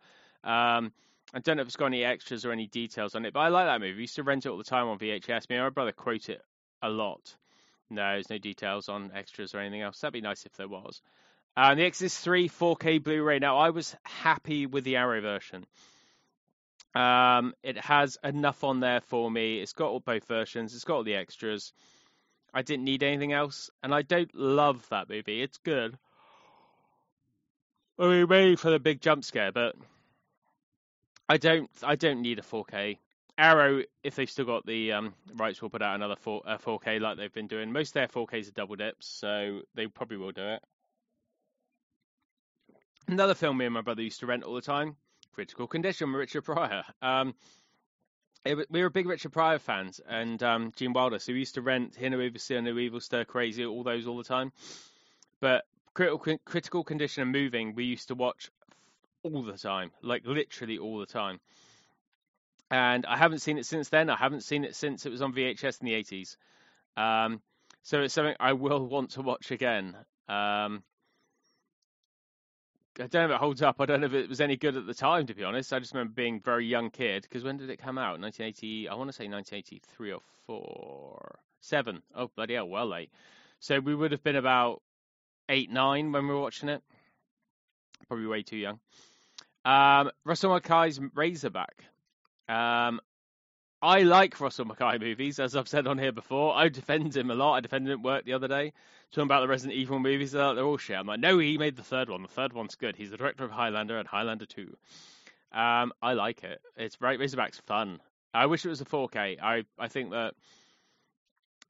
[0.46, 0.94] Um,
[1.34, 3.50] I don't know if it's got any extras or any details on it, but I
[3.50, 3.98] like that movie.
[3.98, 5.50] I used to rent it all the time on VHS.
[5.50, 6.42] Me and my brother quote it
[6.82, 7.36] a lot.
[7.94, 10.00] No, there's no details on extras or anything else.
[10.00, 11.02] That'd be nice if there was.
[11.56, 13.40] Uh, the Exorcist 3 4K Blu-ray.
[13.40, 15.66] Now, I was happy with the Arrow version.
[16.96, 19.60] Um, it has enough on there for me.
[19.60, 20.74] It's got all both versions.
[20.74, 21.74] It's got all the extras.
[22.54, 25.42] I didn't need anything else, and I don't love that movie.
[25.42, 25.98] It's good.
[27.98, 29.76] I mean, maybe for the big jump scare, but
[31.28, 31.70] I don't.
[31.82, 32.98] I don't need a 4K.
[33.38, 37.00] Arrow, if they've still got the um, rights, will put out another 4, uh, 4K
[37.02, 37.72] like they've been doing.
[37.72, 40.64] Most of their 4Ks are double dips, so they probably will do it.
[43.08, 44.96] Another film me and my brother used to rent all the time
[45.34, 46.84] Critical Condition with Richard Pryor.
[47.02, 47.34] Um,
[48.46, 51.62] it, we were big Richard Pryor fans and um, Gene Wilder, so we used to
[51.62, 54.52] rent Hear No Evil, See No Evil, Stir Crazy, all those all the time.
[55.40, 58.52] But Critical, Critical Condition and Moving, we used to watch
[59.24, 61.40] all the time, like literally all the time.
[62.72, 64.10] And I haven't seen it since then.
[64.10, 66.38] I haven't seen it since it was on VHS in the 80s.
[66.98, 67.42] Um,
[67.84, 69.96] so it's something I will want to watch again.
[70.28, 70.84] Um,
[73.00, 73.78] I don't know if it holds up.
[73.80, 75.74] I don't know if it was any good at the time, to be honest.
[75.74, 77.24] I just remember being very young kid.
[77.24, 78.20] Because when did it come out?
[78.20, 78.88] 1980.
[78.88, 82.02] I want to say 1983 or four, seven.
[82.16, 83.12] Oh bloody hell, well late.
[83.60, 84.82] So we would have been about
[85.50, 86.84] eight, nine when we were watching it.
[88.08, 88.80] Probably way too young.
[89.66, 91.84] Um, Russell Mulcahy's Razorback.
[92.50, 93.00] Um,
[93.82, 96.56] I like Russell Mulcahy movies, as I've said on here before.
[96.56, 97.56] I defend him a lot.
[97.56, 98.72] I defended him at work the other day,
[99.12, 100.32] talking about the Resident Evil movies.
[100.32, 100.98] They're, all shit.
[100.98, 102.22] I'm like, no, he made the third one.
[102.22, 102.96] The third one's good.
[102.96, 104.76] He's the director of Highlander and Highlander 2.
[105.52, 106.62] Um, I like it.
[106.78, 107.20] It's right.
[107.20, 108.00] Razorback's fun.
[108.34, 109.42] I wish it was a 4K.
[109.42, 110.34] I, I think that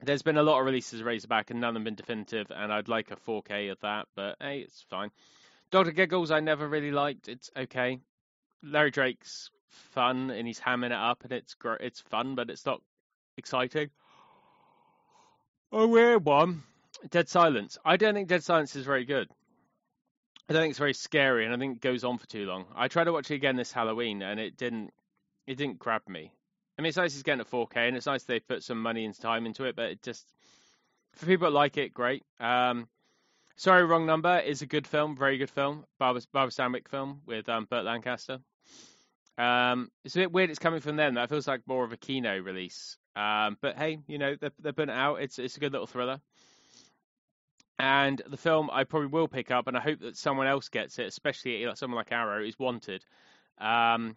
[0.01, 2.71] there's been a lot of releases of Razorback and none of them been definitive, and
[2.71, 5.12] I'd like a 4K of that, but hey, it's fine.
[5.71, 5.91] Dr.
[5.91, 7.27] Giggles, I never really liked.
[7.27, 7.99] It's okay.
[8.62, 12.65] Larry Drake's fun and he's hamming it up and it's gr- it's fun, but it's
[12.65, 12.81] not
[13.38, 13.89] exciting.
[15.71, 16.63] A weird one,
[17.09, 17.77] Dead Silence.
[17.83, 19.27] I don't think Dead Silence is very good.
[20.49, 22.65] I don't think it's very scary, and I think it goes on for too long.
[22.75, 24.91] I tried to watch it again this Halloween, and it didn't
[25.47, 26.31] it didn't grab me.
[26.77, 29.05] I mean, it's nice it's getting a 4K, and it's nice they put some money
[29.05, 30.27] and time into it, but it just
[31.13, 32.23] for people that like it, great.
[32.39, 32.88] Um,
[33.55, 35.86] Sorry, Wrong Number is a good film, very good film.
[35.99, 38.39] Barbara, Barbara Stanwyck film with um, Burt Lancaster.
[39.38, 40.50] Um, it's a bit weird.
[40.50, 41.15] It's coming from them.
[41.15, 42.98] That feels like more of a Kino release.
[43.15, 45.22] Um, but hey, you know they're, they're putting it out.
[45.22, 46.19] It's it's a good little thriller.
[47.80, 51.00] And the film I probably will pick up, and I hope that someone else gets
[51.00, 53.04] it, especially someone like Arrow, is Wanted.
[53.58, 54.15] Um,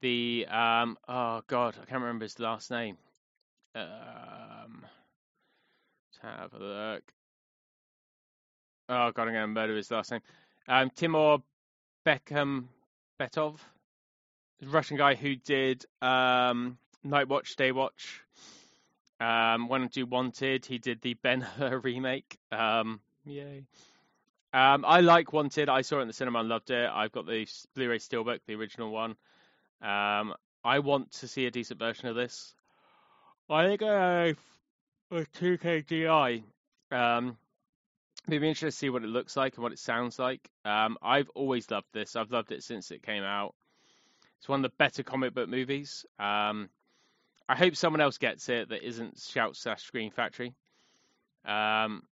[0.00, 2.96] the um, oh god, I can't remember his last name.
[3.74, 4.84] Um,
[6.10, 7.02] let's have a look.
[8.88, 10.22] Oh god, I'm going to murder his last name.
[10.66, 11.38] Um, Timur
[12.06, 12.64] Beckham
[13.20, 13.58] Betov.
[14.62, 18.22] Russian guy who did um, Night Watch, Day Watch.
[19.20, 20.66] Um, One and Wanted.
[20.66, 22.38] He did the Ben Hur remake.
[22.50, 23.64] Um, yay.
[24.52, 25.68] Um, I like Wanted.
[25.68, 26.90] I saw it in the cinema and loved it.
[26.92, 29.16] I've got the Blu-ray Steelbook, the original one.
[29.82, 32.54] Um, I want to see a decent version of this.
[33.48, 34.34] I think a,
[35.10, 36.42] a 2K DI.
[36.96, 37.36] Um,
[38.28, 40.48] it'd be interesting to see what it looks like and what it sounds like.
[40.64, 42.16] Um, I've always loved this.
[42.16, 43.54] I've loved it since it came out.
[44.40, 46.06] It's one of the better comic book movies.
[46.18, 46.70] Um,
[47.46, 50.54] I hope someone else gets it that isn't Shout slash Scream Factory.
[51.44, 52.04] Um,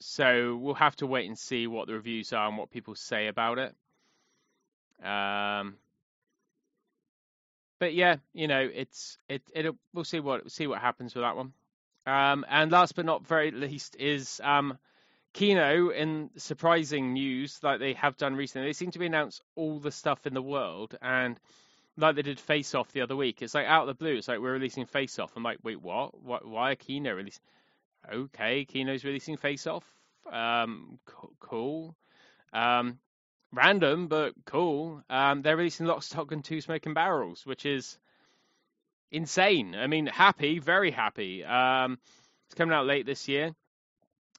[0.00, 3.28] so we'll have to wait and see what the reviews are and what people say
[3.28, 3.74] about it.
[5.02, 5.76] Um,
[7.78, 11.36] but yeah, you know, it's it it we'll see what see what happens with that
[11.36, 11.54] one.
[12.06, 14.78] Um, and last but not very least is um,
[15.32, 19.78] Kino, in surprising news, like they have done recently, they seem to be announce all
[19.78, 21.38] the stuff in the world, and
[21.96, 24.16] like they did Face Off the other week, it's like out of the blue.
[24.16, 25.32] It's like we're releasing Face Off.
[25.36, 26.20] I'm like, wait, what?
[26.20, 27.42] Why, why are Kino releasing?
[28.12, 29.84] Okay, Kino's releasing Face Off.
[30.30, 30.98] Um,
[31.38, 31.94] cool.
[32.52, 32.98] Um,
[33.52, 35.02] random, but cool.
[35.10, 37.98] Um, they're releasing Lock, Stock, and Two Smoking Barrels, which is
[39.12, 39.74] insane.
[39.74, 41.44] I mean, happy, very happy.
[41.44, 41.98] Um,
[42.46, 43.54] it's coming out late this year.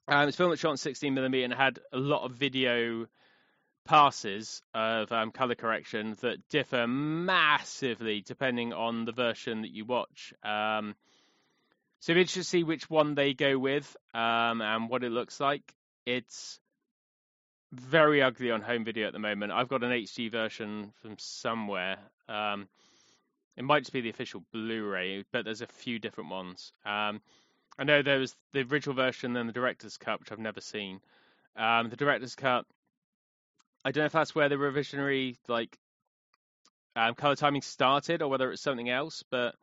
[0.08, 3.06] Um, it's filmed shot on 16 millimeter and had a lot of video
[3.84, 10.32] passes of um, color correction that differ massively depending on the version that you watch.
[10.42, 10.94] Um,
[12.00, 15.38] so it's interesting to see which one they go with um, and what it looks
[15.38, 15.62] like.
[16.04, 16.58] It's
[17.72, 19.52] very ugly on home video at the moment.
[19.52, 21.98] I've got an HD version from somewhere.
[22.28, 22.68] Um,
[23.56, 26.72] it might just be the official Blu-ray, but there's a few different ones.
[27.78, 31.00] I know there was the original version and the director's cut, which I've never seen.
[31.56, 32.66] Um, the director's cut,
[33.84, 35.76] I don't know if that's where the revisionary like
[36.94, 39.54] um, color timing started or whether it's something else, but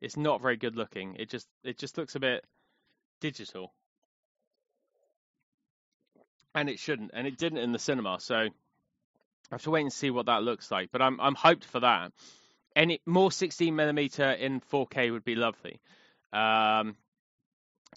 [0.00, 1.16] it's not very good looking.
[1.18, 2.44] It just it just looks a bit
[3.20, 3.72] digital.
[6.54, 8.18] and it shouldn't, and it didn't in the cinema.
[8.20, 8.50] So I
[9.50, 10.90] have to wait and see what that looks like.
[10.92, 12.12] But I'm I'm hyped for that.
[12.74, 15.80] Any more 16 millimeter in 4K would be lovely.
[16.32, 16.96] Um,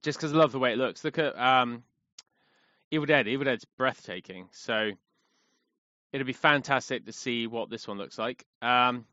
[0.01, 1.03] just because I love the way it looks.
[1.03, 1.83] Look at um,
[2.91, 3.27] Evil Dead.
[3.27, 4.49] Evil Dead's breathtaking.
[4.51, 4.91] So
[6.11, 8.45] it'll be fantastic to see what this one looks like.
[8.61, 9.05] Um,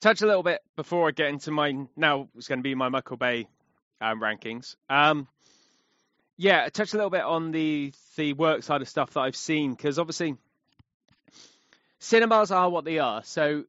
[0.00, 2.88] touch a little bit before I get into my now it's going to be my
[2.88, 3.48] Michael Bay
[4.00, 4.76] um, rankings.
[4.88, 5.26] Um,
[6.36, 9.72] yeah, touch a little bit on the the work side of stuff that I've seen
[9.74, 10.36] because obviously
[11.98, 13.22] cinemas are what they are.
[13.24, 13.64] So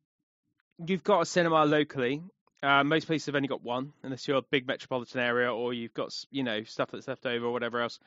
[0.86, 2.22] you've got a cinema locally.
[2.62, 5.94] Uh, most places have only got one, unless you're a big metropolitan area or you've
[5.94, 8.00] got you know stuff that's left over or whatever else.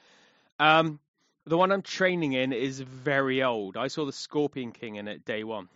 [0.59, 1.01] Um,
[1.47, 3.77] the one I'm training in is very old.
[3.77, 5.69] I saw the Scorpion King in it day one.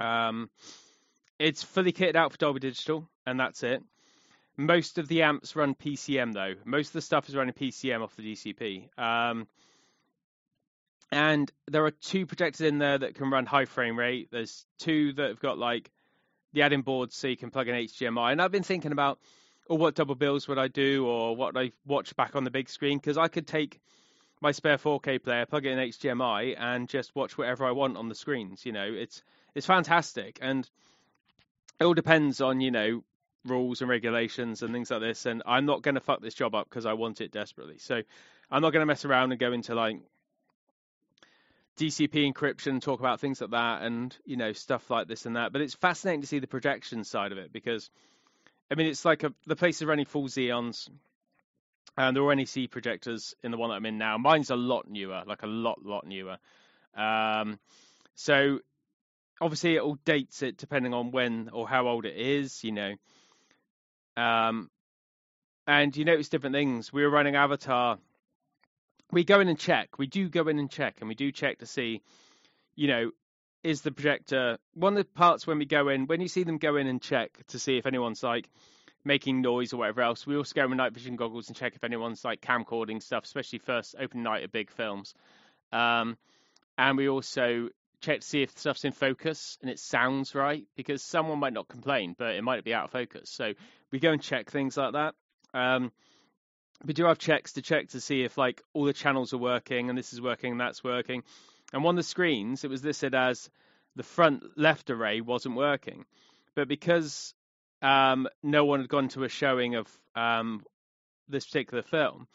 [0.00, 0.50] Um,
[1.38, 3.82] it's fully kitted out for Dolby Digital, and that's it.
[4.56, 6.54] Most of the amps run PCM though.
[6.64, 8.98] Most of the stuff is running PCM off the DCP.
[8.98, 9.46] Um,
[11.12, 14.28] and there are two projectors in there that can run high frame rate.
[14.32, 15.90] There's two that have got like
[16.56, 18.32] the add-in boards so you can plug in HDMI.
[18.32, 19.18] And I've been thinking about,
[19.68, 22.50] or oh, what double bills would I do, or what I watch back on the
[22.50, 23.78] big screen because I could take
[24.40, 28.08] my spare 4K player, plug it in HDMI, and just watch whatever I want on
[28.08, 28.64] the screens.
[28.64, 29.22] You know, it's
[29.54, 30.68] it's fantastic, and
[31.78, 33.04] it all depends on you know
[33.44, 35.26] rules and regulations and things like this.
[35.26, 37.76] And I'm not going to fuck this job up because I want it desperately.
[37.78, 38.00] So
[38.50, 39.98] I'm not going to mess around and go into like
[41.78, 45.52] DCP encryption, talk about things like that, and you know stuff like this and that.
[45.52, 47.90] But it's fascinating to see the projection side of it because,
[48.70, 50.88] I mean, it's like a, the place is running full Xenons,
[51.96, 54.18] and there are NEC projectors in the one that I'm in now.
[54.18, 56.38] Mine's a lot newer, like a lot, lot newer.
[56.94, 57.58] Um,
[58.14, 58.60] so
[59.40, 62.94] obviously it all dates it depending on when or how old it is, you know.
[64.16, 64.70] Um,
[65.66, 66.92] and you notice different things.
[66.92, 67.98] We were running Avatar.
[69.12, 69.98] We go in and check.
[69.98, 72.02] We do go in and check, and we do check to see,
[72.74, 73.10] you know,
[73.62, 76.58] is the projector one of the parts when we go in when you see them
[76.58, 78.48] go in and check to see if anyone's like
[79.04, 80.26] making noise or whatever else.
[80.26, 83.24] We also go in with night vision goggles and check if anyone's like camcording stuff,
[83.24, 85.14] especially first open night of big films.
[85.72, 86.18] Um,
[86.76, 91.02] and we also check to see if stuff's in focus and it sounds right because
[91.02, 93.30] someone might not complain, but it might be out of focus.
[93.30, 93.54] So
[93.90, 95.14] we go and check things like that.
[95.54, 95.92] Um,
[96.84, 99.88] we do have checks to check to see if like all the channels are working
[99.88, 101.22] and this is working and that's working.
[101.72, 103.50] And on the screens, it was listed as
[103.96, 106.04] the front left array wasn't working,
[106.54, 107.34] but because
[107.82, 110.62] um, no one had gone to a showing of um,
[111.28, 112.28] this particular film,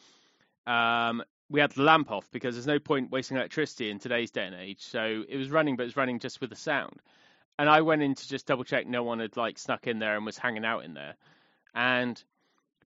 [0.68, 4.46] um, we had the lamp off because there's no point wasting electricity in today's day
[4.46, 4.82] and age.
[4.82, 7.00] So it was running, but it was running just with the sound.
[7.60, 10.16] And I went in to just double check no one had like snuck in there
[10.16, 11.16] and was hanging out in there.
[11.76, 12.22] And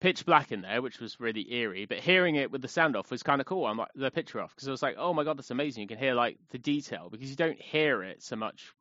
[0.01, 1.87] pitch black in there, which was really eerie.
[1.87, 3.67] But hearing it with the sound off was kind of cool.
[3.67, 5.83] I'm like the picture off because I was like, oh my god, that's amazing.
[5.83, 8.73] You can hear like the detail because you don't hear it so much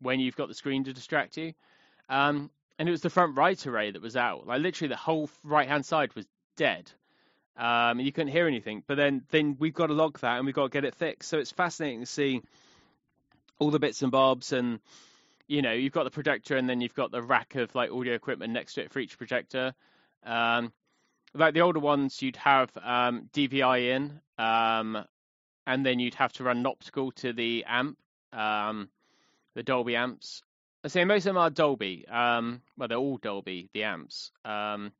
[0.00, 1.54] when you've got the screen to distract you.
[2.08, 4.46] Um, and it was the front right array that was out.
[4.46, 6.26] Like literally, the whole right hand side was
[6.56, 6.90] dead
[7.58, 8.84] um, and you couldn't hear anything.
[8.86, 11.28] But then, then we've got to log that and we've got to get it fixed.
[11.28, 12.42] So it's fascinating to see
[13.58, 14.78] all the bits and bobs, and
[15.48, 18.14] you know, you've got the projector, and then you've got the rack of like audio
[18.14, 19.74] equipment next to it for each projector.
[20.24, 20.72] Um,
[21.34, 25.04] like the older ones, you'd have um, DVI in, um,
[25.66, 27.98] and then you'd have to run an optical to the amp,
[28.32, 28.88] um,
[29.54, 30.42] the Dolby amps.
[30.84, 32.06] I say most of them are Dolby.
[32.08, 34.30] Um, well, they're all Dolby, the amps.
[34.44, 34.92] Um,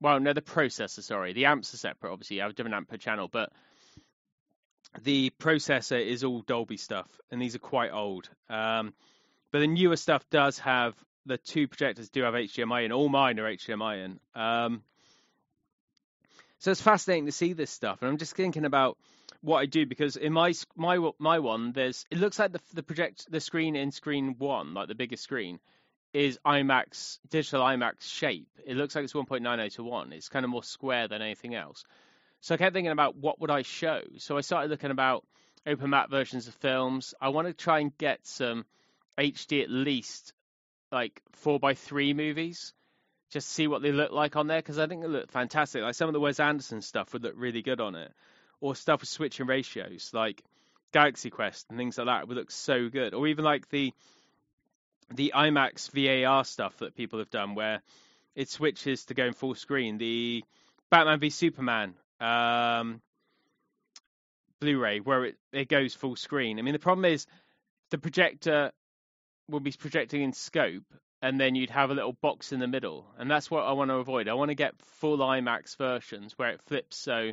[0.00, 1.02] well, no, the processor.
[1.02, 2.12] Sorry, the amps are separate.
[2.12, 3.50] Obviously, you have a different amp per channel, but
[5.02, 8.28] the processor is all Dolby stuff, and these are quite old.
[8.50, 8.92] Um,
[9.52, 10.94] but the newer stuff does have
[11.26, 12.92] the two projectors do have HDMI in.
[12.92, 14.20] All mine are HDMI in.
[14.40, 14.82] Um,
[16.58, 18.96] so it's fascinating to see this stuff, and I'm just thinking about
[19.40, 22.82] what I do because in my my my one, there's it looks like the the
[22.82, 25.58] project the screen in screen one, like the biggest screen,
[26.12, 28.48] is IMAX digital IMAX shape.
[28.64, 30.12] It looks like it's 1.90 to 1.
[30.12, 31.84] It's kind of more square than anything else.
[32.40, 34.02] So I kept thinking about what would I show.
[34.18, 35.24] So I started looking about
[35.66, 37.14] open matte versions of films.
[37.20, 38.64] I want to try and get some
[39.18, 40.32] HD at least
[40.92, 42.74] like four by three movies
[43.32, 45.82] just see what they look like on there because I think they look fantastic.
[45.82, 48.12] Like some of the Wes Anderson stuff would look really good on it,
[48.60, 50.42] or stuff with switching ratios like
[50.92, 53.92] Galaxy Quest and things like that would look so good, or even like the
[55.14, 57.80] the IMAX VAR stuff that people have done, where
[58.34, 59.98] it switches to going full screen.
[59.98, 60.44] The
[60.90, 63.00] Batman v Superman um,
[64.60, 66.58] Blu-ray, where it, it goes full screen.
[66.58, 67.26] I mean, the problem is
[67.90, 68.72] the projector
[69.52, 70.84] will be projecting in scope,
[71.20, 73.90] and then you'd have a little box in the middle, and that's what I want
[73.90, 74.28] to avoid.
[74.28, 77.32] I want to get full IMAX versions where it flips so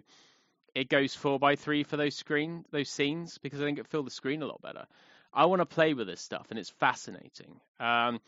[0.76, 4.04] it goes four by three for those screen those scenes because I think it fill
[4.04, 4.86] the screen a lot better.
[5.34, 7.60] I want to play with this stuff, and it's fascinating.
[7.80, 8.20] Um,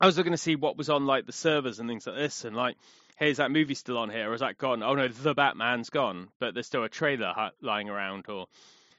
[0.00, 2.44] I was looking to see what was on like the servers and things like this,
[2.44, 2.76] and like,
[3.16, 4.82] hey, is that movie still on here, or is that gone?
[4.82, 8.46] Oh no, the Batman's gone, but there's still a trailer lying around, or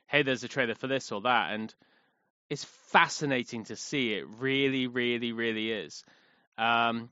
[0.08, 1.74] hey, there's a trailer for this or that, and
[2.50, 4.14] it's fascinating to see.
[4.14, 6.04] It really, really, really is.
[6.58, 7.10] Um,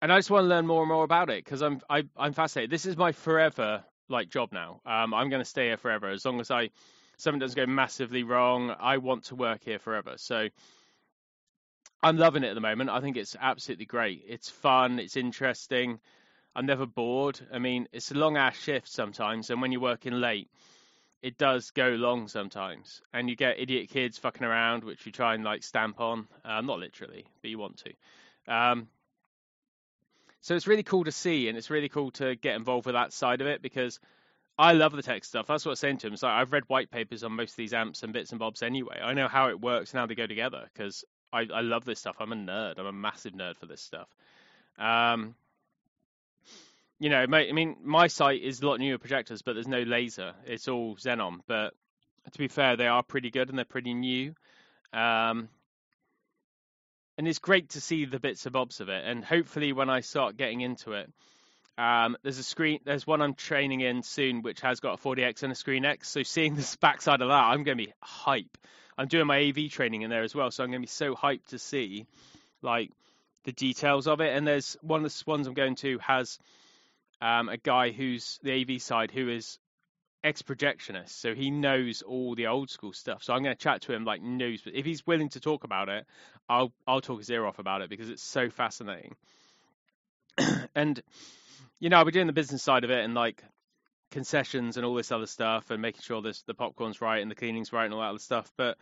[0.00, 2.10] and I just want to learn more and more about it because I'm I, am
[2.16, 2.70] i am fascinated.
[2.70, 4.80] This is my forever like job now.
[4.86, 6.70] Um, I'm going to stay here forever as long as I
[7.18, 8.74] something doesn't go massively wrong.
[8.78, 10.14] I want to work here forever.
[10.16, 10.48] So
[12.02, 12.90] I'm loving it at the moment.
[12.90, 14.24] I think it's absolutely great.
[14.28, 14.98] It's fun.
[14.98, 15.98] It's interesting.
[16.54, 17.40] I'm never bored.
[17.52, 20.48] I mean, it's a long ass shift sometimes, and when you're working late,
[21.22, 25.34] it does go long sometimes, and you get idiot kids fucking around, which you try
[25.34, 26.28] and like stamp on.
[26.44, 28.54] Uh, not literally, but you want to.
[28.54, 28.88] Um,
[30.40, 33.12] so it's really cool to see, and it's really cool to get involved with that
[33.12, 33.98] side of it because
[34.58, 35.46] I love the tech stuff.
[35.46, 36.16] That's what I was saying to him.
[36.16, 39.00] So I've read white papers on most of these amps and bits and bobs anyway.
[39.02, 41.98] I know how it works and how they go together because I, I love this
[41.98, 42.16] stuff.
[42.20, 42.78] I'm a nerd.
[42.78, 44.08] I'm a massive nerd for this stuff.
[44.78, 45.34] Um,
[46.98, 50.32] you know, I mean, my site is a lot newer projectors, but there's no laser.
[50.46, 51.40] It's all Xenon.
[51.46, 51.74] But
[52.32, 54.34] to be fair, they are pretty good and they're pretty new.
[54.92, 55.48] Um,
[57.18, 59.04] and it's great to see the bits and bobs of it.
[59.04, 61.10] And hopefully, when I start getting into it,
[61.78, 62.80] um, there's a screen.
[62.84, 66.08] There's one I'm training in soon, which has got a 4DX and a Screen X.
[66.08, 68.56] So seeing the backside of that, I'm going to be hype.
[68.96, 71.14] I'm doing my AV training in there as well, so I'm going to be so
[71.14, 72.06] hyped to see
[72.62, 72.90] like
[73.44, 74.34] the details of it.
[74.34, 76.38] And there's one of the ones I'm going to has
[77.20, 79.58] um, a guy who's the AV side who is
[80.22, 83.22] ex projectionist, so he knows all the old school stuff.
[83.22, 84.62] So I'm going to chat to him like news.
[84.62, 86.06] But if he's willing to talk about it,
[86.48, 89.14] I'll I'll talk his ear off about it because it's so fascinating.
[90.74, 91.00] and
[91.78, 93.42] you know, I'll be doing the business side of it and like
[94.10, 97.34] concessions and all this other stuff and making sure this the popcorn's right and the
[97.34, 98.50] cleaning's right and all that other stuff.
[98.56, 98.78] But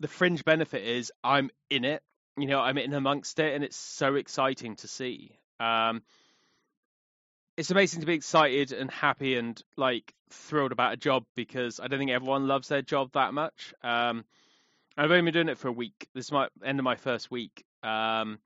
[0.00, 2.02] the fringe benefit is I'm in it.
[2.36, 5.38] You know, I'm in amongst it, and it's so exciting to see.
[5.58, 6.02] Um,
[7.60, 11.88] it's amazing to be excited and happy and like thrilled about a job because I
[11.88, 13.74] don't think everyone loves their job that much.
[13.84, 14.24] Um,
[14.96, 16.08] I've only been doing it for a week.
[16.14, 18.38] This is my end of my first week, um,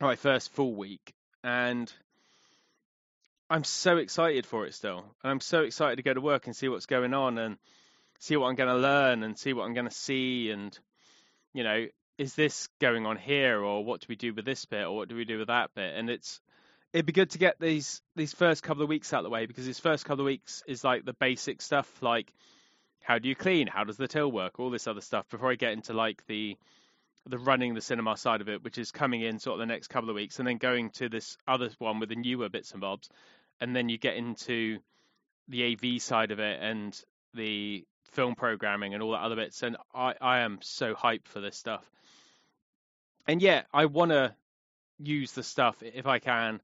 [0.00, 1.14] my first full week,
[1.44, 1.92] and
[3.48, 5.04] I'm so excited for it still.
[5.22, 7.58] And I'm so excited to go to work and see what's going on and
[8.18, 10.76] see what I'm going to learn and see what I'm going to see and
[11.54, 11.86] you know
[12.18, 15.08] is this going on here or what do we do with this bit or what
[15.08, 16.40] do we do with that bit and it's
[16.92, 19.46] it'd be good to get these these first couple of weeks out of the way
[19.46, 22.32] because this first couple of weeks is like the basic stuff like
[23.02, 23.66] how do you clean?
[23.66, 24.60] How does the till work?
[24.60, 26.56] All this other stuff before i get into like the
[27.26, 29.88] the running the cinema side of it which is coming in sort of the next
[29.88, 32.80] couple of weeks and then going to this other one with the newer bits and
[32.80, 33.10] bobs
[33.60, 34.78] and then you get into
[35.48, 37.02] the av side of it and
[37.34, 41.40] the film programming and all that other bits and i i am so hyped for
[41.40, 41.84] this stuff.
[43.26, 44.34] And yeah i want to
[44.98, 46.60] use the stuff if i can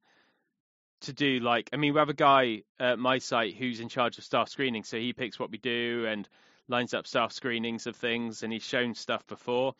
[1.05, 4.19] to do like I mean we have a guy at my site who's in charge
[4.19, 6.29] of staff screening, so he picks what we do and
[6.69, 9.75] lines up staff screenings of things, and he's shown stuff before.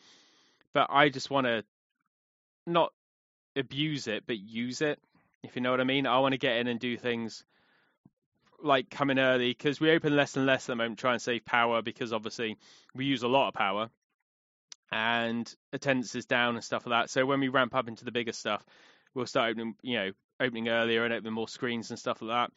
[0.73, 1.63] But I just want to
[2.67, 2.91] not
[3.55, 4.99] abuse it, but use it,
[5.43, 6.07] if you know what I mean.
[6.07, 7.43] I want to get in and do things
[8.61, 11.45] like coming early because we open less and less at the moment, try and save
[11.45, 12.57] power because obviously
[12.93, 13.89] we use a lot of power
[14.91, 17.09] and attendance is down and stuff like that.
[17.09, 18.65] So when we ramp up into the bigger stuff,
[19.13, 22.51] we'll start opening, you know, opening earlier and opening more screens and stuff like that.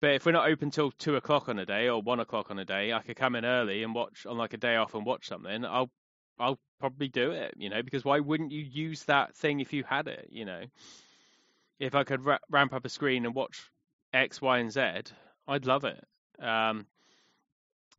[0.00, 2.58] But if we're not open till two o'clock on a day or one o'clock on
[2.58, 5.04] a day, I could come in early and watch on like a day off and
[5.04, 5.64] watch something.
[5.64, 5.90] I'll
[6.38, 9.84] I'll probably do it, you know, because why wouldn't you use that thing if you
[9.84, 10.62] had it, you know?
[11.78, 13.70] If I could ra- ramp up a screen and watch
[14.14, 14.80] X, Y, and Z,
[15.46, 16.02] I'd love it.
[16.42, 16.86] Um,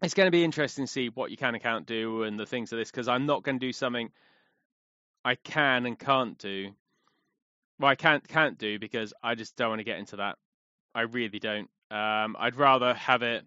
[0.01, 2.47] it's going to be interesting to see what you can and can't do and the
[2.47, 4.09] things of this because I'm not going to do something
[5.23, 6.71] I can and can't do
[7.81, 10.37] well, I can't can't do because I just don't want to get into that.
[10.93, 11.69] I really don't.
[11.89, 13.43] Um, I'd rather have it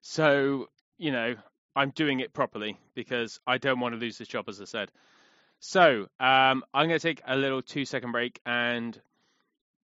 [0.00, 1.34] so you know
[1.74, 4.92] I'm doing it properly because I don't want to lose this job, as I said.
[5.58, 9.00] So um, I'm going to take a little two second break and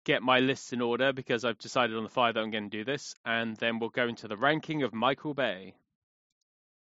[0.04, 2.76] get my lists in order because I've decided on the fire that I'm going to
[2.76, 5.74] do this, and then we'll go into the ranking of Michael Bay.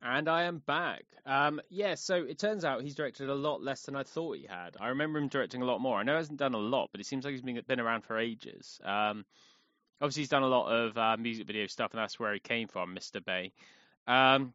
[0.05, 1.05] And I am back.
[1.25, 4.45] Um, yeah, so it turns out he's directed a lot less than I thought he
[4.45, 4.75] had.
[4.79, 5.97] I remember him directing a lot more.
[5.97, 8.03] I know he hasn't done a lot, but it seems like he's been, been around
[8.03, 8.81] for ages.
[8.83, 9.23] Um,
[10.01, 12.67] obviously, he's done a lot of uh, music video stuff, and that's where he came
[12.67, 13.23] from, Mr.
[13.23, 13.53] Bay.
[14.05, 14.53] Um,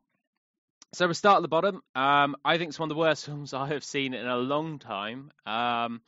[0.92, 1.82] so we'll start at the bottom.
[1.94, 4.78] Um, I think it's one of the worst films I have seen in a long
[4.78, 5.30] time.
[5.46, 6.02] Um,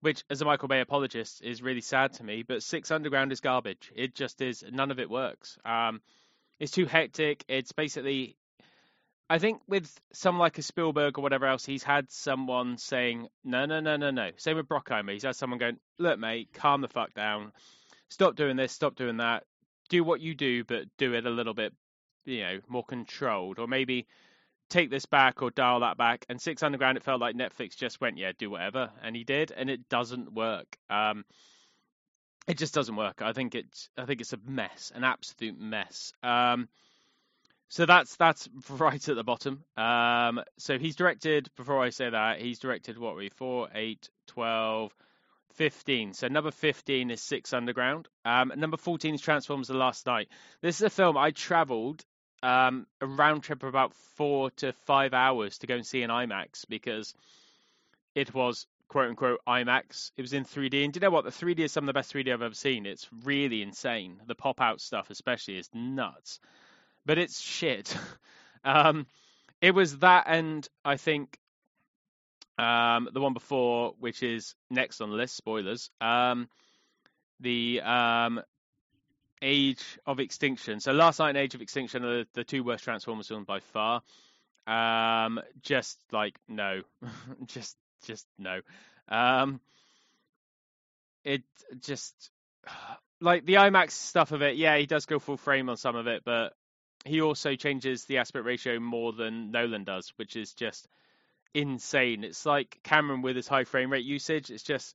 [0.00, 2.42] which, as a Michael Bay apologist, is really sad to me.
[2.42, 3.90] But Six Underground is garbage.
[3.96, 4.62] It just is.
[4.70, 5.58] None of it works.
[5.64, 6.00] Um,
[6.60, 7.44] it's too hectic.
[7.48, 8.36] It's basically,
[9.30, 13.66] I think, with some like a Spielberg or whatever else, he's had someone saying, no,
[13.66, 14.30] no, no, no, no.
[14.36, 15.12] Same with Bruckheimer.
[15.12, 17.52] He's had someone going, look, mate, calm the fuck down.
[18.08, 18.72] Stop doing this.
[18.72, 19.44] Stop doing that.
[19.90, 21.74] Do what you do, but do it a little bit,
[22.24, 23.58] you know, more controlled.
[23.58, 24.06] Or maybe
[24.68, 26.24] take this back or dial that back.
[26.28, 29.52] And Six Underground, it felt like Netflix just went, yeah, do whatever, and he did,
[29.52, 30.76] and it doesn't work.
[30.90, 31.24] Um,
[32.46, 33.20] it just doesn't work.
[33.20, 36.12] I think it's I think it's a mess, an absolute mess.
[36.22, 36.68] Um,
[37.68, 39.64] so that's that's right at the bottom.
[39.76, 41.48] Um, so he's directed.
[41.56, 44.92] Before I say that, he's directed what we four, eight, twelve.
[45.54, 46.12] 15.
[46.12, 48.06] So number 15 is Six Underground.
[48.24, 50.28] Um, number 14 is Transformers: The Last Knight.
[50.60, 52.04] This is a film I travelled
[52.42, 56.10] um, a round trip of about four to five hours to go and see in
[56.10, 57.14] IMAX because
[58.14, 60.12] it was quote unquote IMAX.
[60.16, 61.24] It was in 3D, and do you know what?
[61.24, 62.86] The 3D is some of the best 3D I've ever seen.
[62.86, 64.20] It's really insane.
[64.26, 66.40] The pop out stuff, especially, is nuts,
[67.08, 67.96] but it's shit.
[68.64, 69.06] um,
[69.62, 71.38] it was that, and I think
[72.58, 75.34] um, the one before, which is next on the list.
[75.34, 75.90] Spoilers.
[76.02, 76.48] Um,
[77.40, 78.42] the um,
[79.40, 80.80] Age of Extinction.
[80.80, 83.60] So Last Knight, and Age of Extinction are the, the two worst Transformers films by
[83.60, 84.02] far.
[84.66, 86.82] Um, just like no,
[87.46, 88.60] just just no.
[89.08, 89.60] Um,
[91.24, 91.42] it
[91.80, 92.14] just
[93.22, 94.56] like the IMAX stuff of it.
[94.56, 96.52] Yeah, he does go full frame on some of it, but
[97.04, 100.88] he also changes the aspect ratio more than Nolan does, which is just
[101.54, 102.24] insane.
[102.24, 104.50] It's like Cameron with his high frame rate usage.
[104.50, 104.94] It's just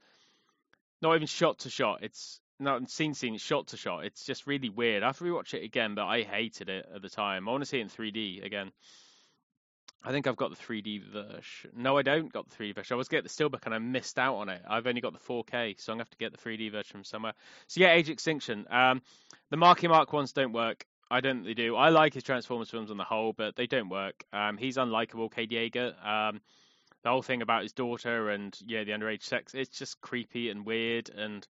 [1.02, 2.00] not even shot to shot.
[2.04, 4.06] It's not scene scene, shot to shot.
[4.06, 5.04] It's just really weird.
[5.04, 7.48] I have to rewatch it again, but I hated it at the time.
[7.48, 8.72] I want to see it in 3D again.
[10.06, 11.72] I think I've got the 3D version.
[11.76, 12.96] No, I don't got the 3D version.
[12.96, 14.62] I was getting the Steelbook and I missed out on it.
[14.70, 17.04] I've only got the 4K, so I'm gonna have to get the 3D version from
[17.06, 17.34] somewhere.
[17.68, 18.66] So yeah, Age Extinction.
[18.70, 19.02] Um,
[19.50, 20.86] the Marky Mark ones don't work.
[21.14, 21.76] I don't think they do.
[21.76, 24.24] I like his Transformers films on the whole, but they don't work.
[24.34, 25.94] Um, he's unlikable, Cade Yeager.
[26.04, 26.42] Um,
[27.04, 30.66] the whole thing about his daughter and yeah, the underage sex, it's just creepy and
[30.66, 31.48] weird and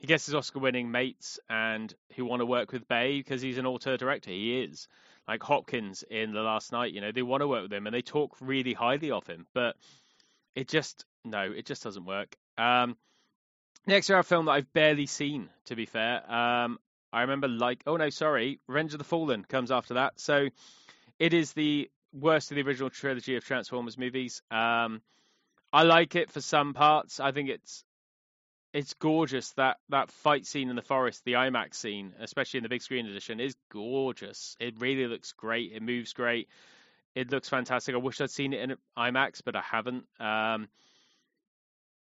[0.00, 3.66] he gets his Oscar-winning mates and who want to work with Bay because he's an
[3.66, 4.30] auteur director.
[4.30, 4.88] He is
[5.28, 6.92] like Hopkins in The Last Knight.
[6.92, 9.46] You know, they want to work with him and they talk really highly of him,
[9.54, 9.76] but
[10.56, 12.36] it just no, it just doesn't work.
[12.58, 12.96] Um,
[13.86, 15.48] next, we have a film that I've barely seen.
[15.66, 16.78] To be fair, um,
[17.16, 20.20] I remember like oh no, sorry, Revenge of the Fallen comes after that.
[20.20, 20.48] So
[21.18, 24.42] it is the worst of the original trilogy of Transformers movies.
[24.50, 25.00] Um,
[25.72, 27.18] I like it for some parts.
[27.18, 27.84] I think it's
[28.74, 32.68] it's gorgeous that that fight scene in the forest, the IMAX scene, especially in the
[32.68, 34.54] big screen edition, is gorgeous.
[34.60, 35.72] It really looks great.
[35.72, 36.48] It moves great.
[37.14, 37.94] It looks fantastic.
[37.94, 40.04] I wish I'd seen it in IMAX, but I haven't.
[40.20, 40.68] Um,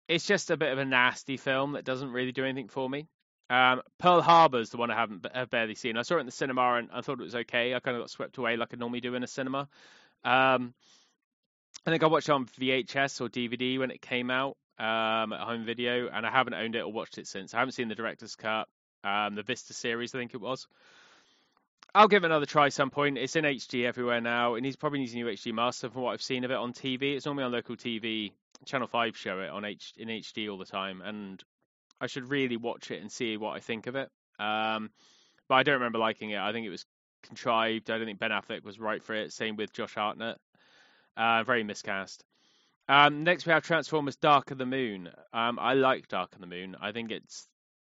[0.09, 3.07] it's just a bit of a nasty film that doesn't really do anything for me.
[3.51, 5.97] Um, Pearl is the one I haven't have barely seen.
[5.97, 7.75] I saw it in the cinema and I thought it was okay.
[7.75, 9.69] I kind of got swept away like I normally do in a cinema.
[10.25, 10.73] Um,
[11.87, 15.41] I think I watched it on VHS or DVD when it came out um, at
[15.41, 17.53] home video, and I haven't owned it or watched it since.
[17.53, 18.69] I haven't seen the director's cut,
[19.03, 20.67] um, the Vista series, I think it was.
[21.95, 23.19] I'll give it another try some point.
[23.19, 26.23] It's in HD everywhere now, and he's probably using new HD master from what I've
[26.23, 27.15] seen of it on TV.
[27.15, 28.33] It's normally on local TV.
[28.65, 31.43] Channel Five show it on H in HD all the time, and
[32.05, 34.11] I should really watch it and see what I think of it.
[34.39, 34.91] Um,
[35.49, 36.39] but I don't remember liking it.
[36.39, 36.85] I think it was
[37.23, 37.91] contrived.
[37.91, 39.33] I don't think Ben Affleck was right for it.
[39.33, 40.37] Same with Josh Hartnett.
[41.17, 42.23] Uh, very miscast.
[42.89, 45.09] Um, next we have Transformers: Dark of the Moon.
[45.33, 46.77] Um, I like Dark of the Moon.
[46.81, 47.49] I think it's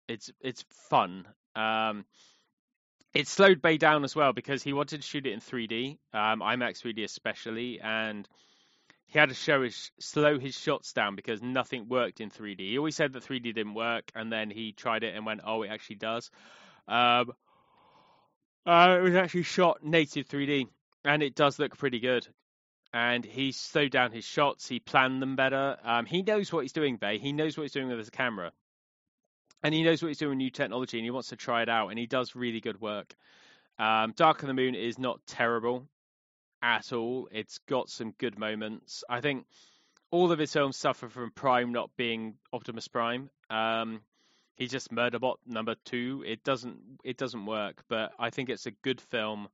[0.07, 1.25] it's it's fun.
[1.55, 2.05] Um,
[3.13, 6.39] it slowed Bay down as well because he wanted to shoot it in 3D, um,
[6.41, 8.27] IMAX 3D especially, and
[9.05, 12.59] he had to show his slow his shots down because nothing worked in 3D.
[12.59, 15.63] He always said that 3D didn't work, and then he tried it and went, "Oh,
[15.63, 16.31] it actually does."
[16.87, 17.33] Um,
[18.65, 20.67] uh, it was actually shot native 3D,
[21.05, 22.27] and it does look pretty good
[22.93, 24.67] and he slowed down his shots.
[24.67, 25.77] He planned them better.
[25.83, 27.17] Um, he knows what he's doing, Bay.
[27.17, 28.51] He knows what he's doing with his camera,
[29.63, 31.69] and he knows what he's doing with new technology, and he wants to try it
[31.69, 33.15] out, and he does really good work.
[33.79, 35.87] Um, Dark of the Moon is not terrible
[36.63, 37.29] at all.
[37.31, 39.03] It's got some good moments.
[39.07, 39.45] I think
[40.09, 43.29] all of his films suffer from Prime not being Optimus Prime.
[43.51, 44.01] Um,
[44.55, 46.23] he's just Murderbot number two.
[46.25, 49.47] It doesn't it doesn't work, but I think it's a good film,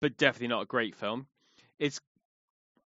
[0.00, 1.28] but definitely not a great film
[1.78, 2.00] it's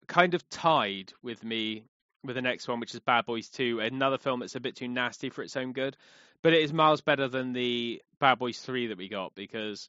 [0.06, 1.84] kind of tied with me
[2.24, 4.88] with the next one, which is Bad Boys 2, another film that's a bit too
[4.88, 5.96] nasty for its own good.
[6.42, 9.88] But it is miles better than the Bad Boys 3 that we got because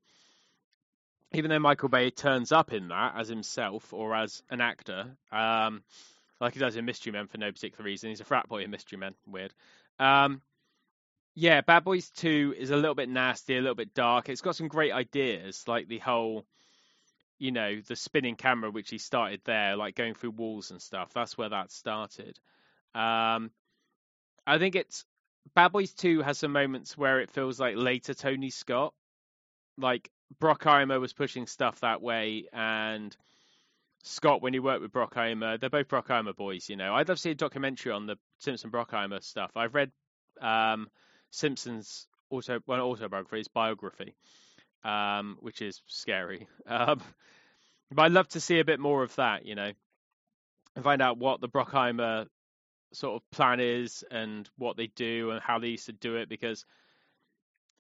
[1.34, 5.84] even though Michael Bay turns up in that as himself or as an actor, um,
[6.42, 8.10] like he does in Mystery Men for no particular reason.
[8.10, 9.14] He's a frat boy in Mystery Men.
[9.28, 9.54] Weird.
[10.00, 10.42] Um,
[11.36, 14.30] yeah, Bad Boys 2 is a little bit nasty, a little bit dark.
[14.30, 16.46] It's got some great ideas, like the whole,
[17.38, 21.14] you know, the spinning camera, which he started there, like going through walls and stuff.
[21.14, 22.40] That's where that started.
[22.96, 23.52] Um,
[24.48, 25.06] I think it's
[25.56, 28.94] Bad Boys 2 has some moments where it feels like later Tony Scott.
[29.80, 30.10] Like
[30.42, 33.16] Bruckheimer was pushing stuff that way, and
[34.04, 36.96] Scott, when he worked with Bruckheimer, they're both Bruckheimer boys, you know.
[36.96, 39.52] I'd love to see a documentary on the Simpson Bruckheimer stuff.
[39.56, 39.92] I've read
[40.42, 40.90] um,
[41.32, 44.16] Simpson's auto well autobiography, his biography,
[44.84, 46.48] um, which is scary.
[46.68, 47.02] Um,
[47.92, 49.72] but I'd love to see a bit more of that, you know,
[50.76, 52.28] and find out what the Bruckheimer
[52.94, 56.30] sort of plan is and what they do and how they used to do it
[56.30, 56.66] because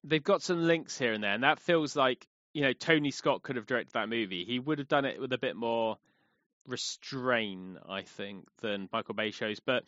[0.03, 3.43] they've got some links here and there, and that feels like you know Tony Scott
[3.43, 4.45] could have directed that movie.
[4.45, 5.97] He would have done it with a bit more
[6.67, 9.83] restraint, I think, than Michael Bay shows, but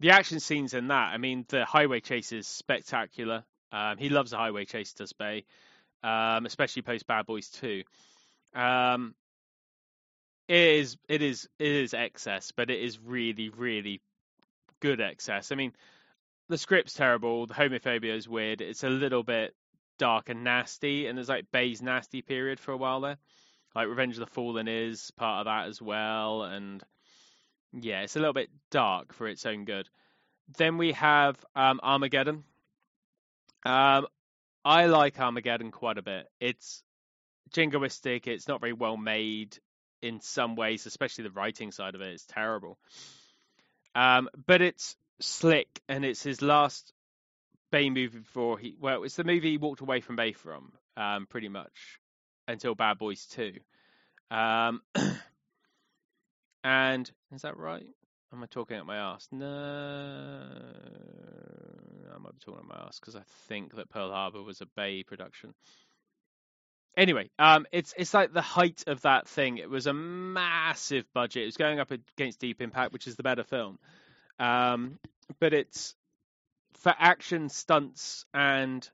[0.00, 3.44] the action scenes in that, I mean, the highway chase is spectacular.
[3.72, 5.44] Um, he loves a highway chase, does Bay,
[6.02, 7.82] um, especially post Bad Boys 2.
[8.54, 9.14] Um,
[10.48, 14.00] it is, it is, it is excess, but it is really, really
[14.80, 15.50] good excess.
[15.50, 15.72] I mean,
[16.48, 17.46] the script's terrible.
[17.46, 18.60] The homophobia is weird.
[18.60, 19.54] It's a little bit
[19.98, 23.18] dark and nasty, and there's like Bay's nasty period for a while there.
[23.74, 26.82] Like Revenge of the Fallen is part of that as well, and
[27.72, 29.88] yeah, it's a little bit dark for its own good.
[30.56, 32.44] Then we have um, Armageddon.
[33.64, 34.06] Um,
[34.64, 36.26] I like Armageddon quite a bit.
[36.40, 36.82] It's
[37.52, 38.26] jingoistic.
[38.26, 39.58] It's not very well made
[40.02, 42.14] in some ways, especially the writing side of it.
[42.14, 42.78] It's terrible.
[43.94, 46.92] Um, but it's slick, and it's his last
[47.70, 48.76] Bay movie before he.
[48.80, 52.00] Well, it's the movie he walked away from Bay from, um, pretty much,
[52.48, 53.54] until Bad Boys Two.
[54.30, 54.82] Um,
[56.66, 57.86] And is that right?
[58.32, 59.28] Am I talking at my ass?
[59.30, 59.46] No,
[62.12, 64.66] I might be talking at my ass because I think that Pearl Harbor was a
[64.74, 65.54] Bay production.
[66.96, 69.58] Anyway, um, it's it's like the height of that thing.
[69.58, 71.44] It was a massive budget.
[71.44, 73.78] It was going up against Deep Impact, which is the better film.
[74.38, 74.98] Um,
[75.40, 75.94] but it's
[76.78, 78.88] for action stunts and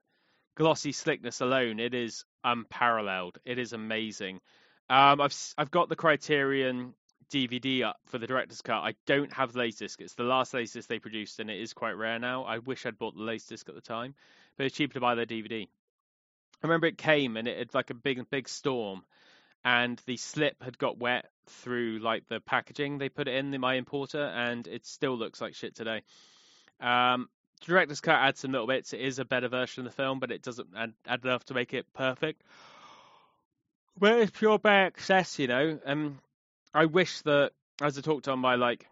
[0.56, 3.38] glossy slickness alone, it is unparalleled.
[3.44, 4.40] It is amazing.
[4.88, 6.94] Um, I've I've got the Criterion
[7.30, 8.82] DVD up for the director's cut.
[8.82, 10.00] I don't have the laserdisc.
[10.00, 12.44] It's the last laserdisc they produced, and it is quite rare now.
[12.44, 14.14] I wish I'd bought the laserdisc at the time,
[14.56, 15.66] but it's cheaper to buy their DVD.
[16.62, 19.02] I remember it came and it had like a big, big storm,
[19.64, 23.74] and the slip had got wet through like the packaging they put it in, my
[23.74, 26.02] importer, and it still looks like shit today.
[26.80, 27.28] Um,
[27.60, 28.92] director's cut adds some little bits.
[28.92, 31.54] It is a better version of the film, but it doesn't add, add enough to
[31.54, 32.42] make it perfect.
[33.98, 35.78] But it's pure by excess, you know.
[36.74, 38.86] I wish that as I talked on my like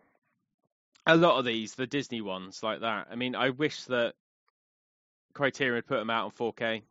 [1.07, 3.09] a lot of these, the Disney ones like that.
[3.11, 4.15] I mean, I wish that
[5.33, 6.83] Criterion would put them out on 4K.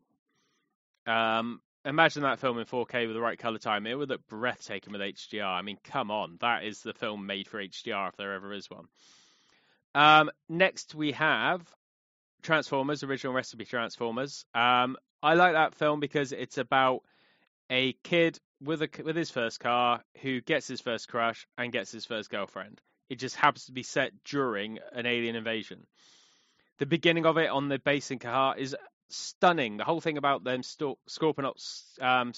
[1.06, 3.88] Um, imagine that film in 4K with the right color time.
[3.88, 5.46] It would look breathtaking with HDR.
[5.46, 8.70] I mean, come on, that is the film made for HDR if there ever is
[8.70, 8.86] one.
[9.96, 11.62] Um, next we have
[12.42, 14.46] Transformers, original recipe Transformers.
[14.54, 17.02] Um, I like that film because it's about
[17.70, 21.92] a kid with a with his first car who gets his first crush and gets
[21.92, 22.82] his first girlfriend.
[23.10, 25.86] It just happens to be set during an alien invasion.
[26.78, 28.76] The beginning of it on the base in Qatar is
[29.10, 29.78] stunning.
[29.78, 32.34] The whole thing about them stalk, Scorponoks um,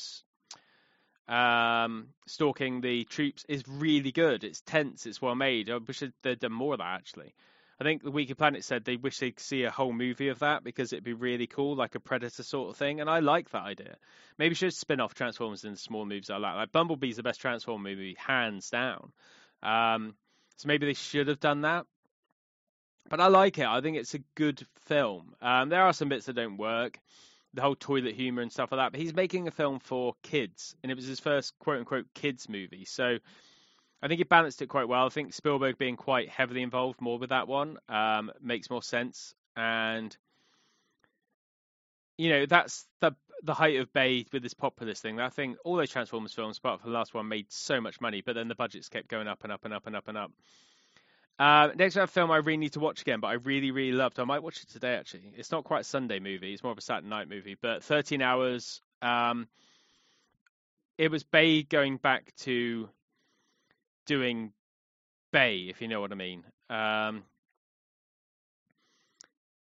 [1.27, 4.43] um, stalking the troops is really good.
[4.43, 5.05] It's tense.
[5.05, 5.69] It's well made.
[5.69, 7.33] I wish they'd done more of that actually.
[7.79, 10.39] I think the Weekly Planet said they wish they could see a whole movie of
[10.39, 13.01] that because it'd be really cool, like a Predator sort of thing.
[13.01, 13.95] And I like that idea.
[14.37, 16.55] Maybe should spin off Transformers into small movies I like.
[16.55, 19.11] Like Bumblebee's the best Transformer movie, hands down.
[19.63, 20.13] Um,
[20.57, 21.87] so maybe they should have done that.
[23.11, 23.65] But I like it.
[23.65, 25.35] I think it's a good film.
[25.41, 26.97] Um, there are some bits that don't work,
[27.53, 28.93] the whole toilet humor and stuff like that.
[28.93, 32.47] But he's making a film for kids, and it was his first quote unquote kids
[32.47, 32.85] movie.
[32.85, 33.17] So
[34.01, 35.05] I think he balanced it quite well.
[35.05, 39.35] I think Spielberg being quite heavily involved more with that one um, makes more sense.
[39.57, 40.15] And
[42.17, 43.11] you know that's the
[43.43, 45.17] the height of Bay with this populist thing.
[45.17, 48.21] That thing, all those Transformers films, apart from the last one, made so much money,
[48.25, 50.31] but then the budgets kept going up and up and up and up and up.
[51.41, 54.19] Uh, next, a film I really need to watch again, but I really, really loved.
[54.19, 54.93] I might watch it today.
[54.93, 57.57] Actually, it's not quite a Sunday movie; it's more of a Saturday night movie.
[57.59, 58.79] But 13 hours.
[59.01, 59.47] Um,
[60.99, 62.89] it was Bay going back to
[64.05, 64.53] doing
[65.31, 66.43] Bay, if you know what I mean.
[66.69, 67.23] Um,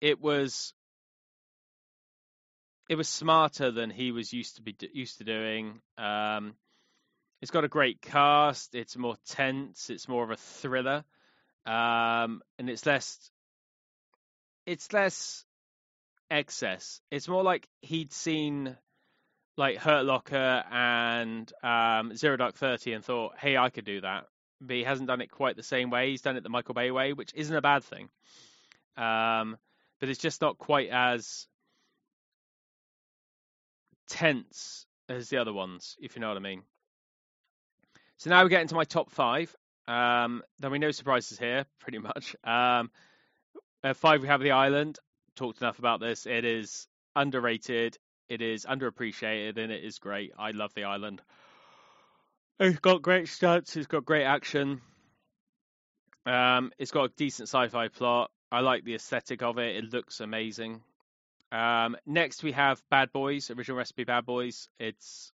[0.02, 0.74] it was
[2.90, 5.80] it was smarter than he was used to be used to doing.
[5.98, 6.56] Um,
[7.42, 8.76] it's got a great cast.
[8.76, 9.90] It's more tense.
[9.90, 11.06] It's more of a thriller.
[11.70, 13.30] Um, and it's less.
[14.66, 15.46] It's less
[16.32, 17.00] excess.
[17.12, 18.76] It's more like he'd seen
[19.56, 24.26] like Hurt Locker and um, Zero Dark Thirty and thought, "Hey, I could do that."
[24.62, 26.10] But he hasn't done it quite the same way.
[26.10, 28.10] He's done it the Michael Bay way, which isn't a bad thing.
[28.98, 29.58] Um,
[30.00, 31.48] but it's just not quite as
[34.10, 36.64] tense as the other ones, if you know what I mean.
[38.18, 39.56] So now we get into my top five.
[39.90, 42.36] Um, there'll be no surprises here, pretty much.
[42.44, 42.92] Um,
[43.84, 45.00] at five, we have The Island.
[45.36, 46.28] Talked enough about this.
[46.28, 50.32] It is underrated, it is underappreciated, and it is great.
[50.38, 51.22] I love The Island.
[52.60, 54.82] It's got great stunts, it's got great action.
[56.26, 58.30] Um, it's got a decent sci-fi plot.
[58.52, 59.78] I like the aesthetic of it.
[59.78, 60.82] It looks amazing.
[61.52, 64.68] Um, next, we have Bad Boys, original recipe Bad Boys.
[64.80, 65.32] It's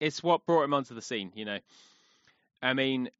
[0.00, 1.32] it's what brought him onto the scene.
[1.34, 1.58] You know,
[2.62, 3.10] I mean,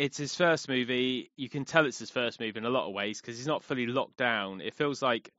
[0.00, 1.30] it's his first movie.
[1.36, 3.62] You can tell it's his first movie in a lot of ways because he's not
[3.62, 4.62] fully locked down.
[4.62, 5.30] It feels like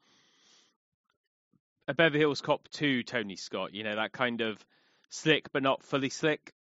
[1.88, 4.64] a Beverly Hills Cop 2 Tony Scott, you know, that kind of
[5.09, 6.53] slick but not fully slick.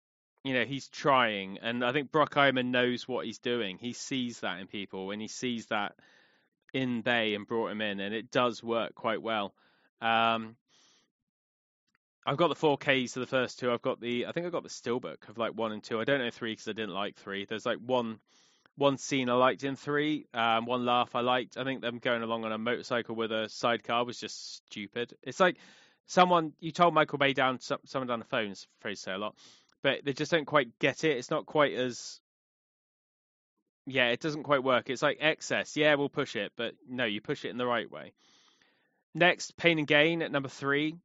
[0.46, 3.78] You know, he's trying, and I think Brock Bruckheimer knows what he's doing.
[3.78, 5.96] He sees that in people, and he sees that
[6.74, 9.54] in Bay and brought him in, and it does work quite well.
[10.00, 10.56] Um,
[12.30, 13.72] I've got the 4Ks to the first two.
[13.72, 16.00] I've got the, I think I've got the steelbook of like one and two.
[16.00, 17.46] I don't know three because I didn't like three.
[17.46, 18.20] There's like one,
[18.76, 21.58] one scene I liked in three, um, one laugh I liked.
[21.58, 25.16] I think them going along on a motorcycle with a sidecar was just stupid.
[25.24, 25.58] It's like
[26.06, 28.54] someone you told Michael Bay down, someone down the phone.
[28.80, 29.36] Phrase say a lot,
[29.82, 31.18] but they just don't quite get it.
[31.18, 32.22] It's not quite as
[33.88, 34.92] yeah, it doesn't quite work.
[34.92, 35.76] It's like excess.
[35.76, 38.14] Yeah, we'll push it, but no, you push it in the right way.
[39.16, 40.96] Next, Pain and Gain at number three.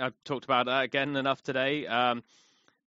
[0.00, 1.86] I've talked about that again enough today.
[1.86, 2.22] Um,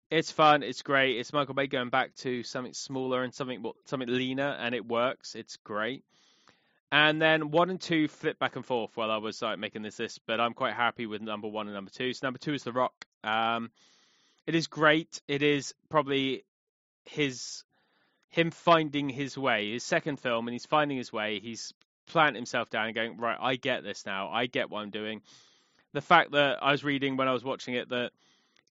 [0.10, 0.64] it's fun.
[0.64, 1.18] It's great.
[1.18, 5.36] It's Michael Bay going back to something smaller and something something leaner, and it works.
[5.36, 6.04] It's great.
[6.92, 9.98] And then one and two flip back and forth while I was like making this
[9.98, 12.14] list, but I'm quite happy with number one and number two.
[12.14, 12.94] So number two is The Rock.
[13.24, 13.72] Um,
[14.46, 15.20] it is great.
[15.28, 16.46] It is probably
[17.06, 17.64] his
[18.30, 19.72] him finding his way.
[19.72, 21.40] His second film, and he's finding his way.
[21.40, 21.74] He's
[22.06, 23.38] planting himself down and going right.
[23.40, 24.30] I get this now.
[24.30, 25.22] I get what I'm doing
[25.94, 28.12] the fact that I was reading when I was watching it that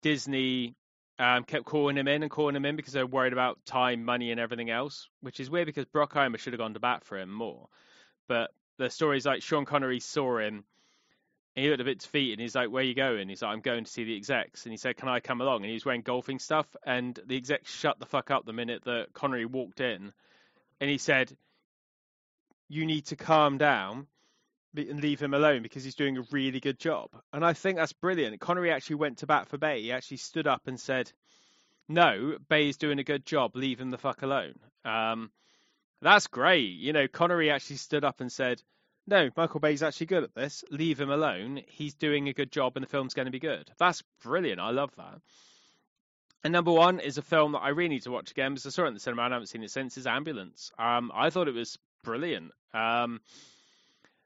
[0.03, 0.75] Disney
[1.19, 4.31] um, kept calling him in and calling him in because they're worried about time, money,
[4.31, 7.33] and everything else, which is weird because Bruckheimer should have gone to bat for him
[7.33, 7.69] more.
[8.29, 10.65] But the stories like Sean Connery saw him
[11.57, 13.31] and he looked a bit defeated and he's like, Where you going?
[13.31, 14.65] He's like, I'm going to see the execs.
[14.65, 15.63] And he said, Can I come along?
[15.63, 16.67] And he was wearing golfing stuff.
[16.85, 20.13] And the execs shut the fuck up the minute that Connery walked in.
[20.81, 21.35] And he said,
[22.69, 24.07] You need to calm down
[24.79, 27.11] and leave him alone because he's doing a really good job.
[27.33, 28.41] And I think that's brilliant.
[28.41, 29.83] Connery actually went to bat for Bay.
[29.83, 31.11] He actually stood up and said,
[31.89, 33.57] "No, Bay's doing a good job.
[33.57, 35.31] Leave him the fuck alone." Um,
[36.01, 36.77] that's great.
[36.79, 38.63] You know, Connery actually stood up and said,
[39.07, 40.65] "No, Michael Bay's actually good at this.
[40.71, 41.63] Leave him alone.
[41.67, 44.61] He's doing a good job, and the film's going to be good." That's brilliant.
[44.61, 45.21] I love that.
[46.45, 48.71] And number one is a film that I really need to watch again because I
[48.71, 49.99] saw it in the cinema and I haven't seen it since.
[49.99, 50.71] Is Ambulance.
[50.79, 52.53] Um, I thought it was brilliant.
[52.73, 53.21] Um,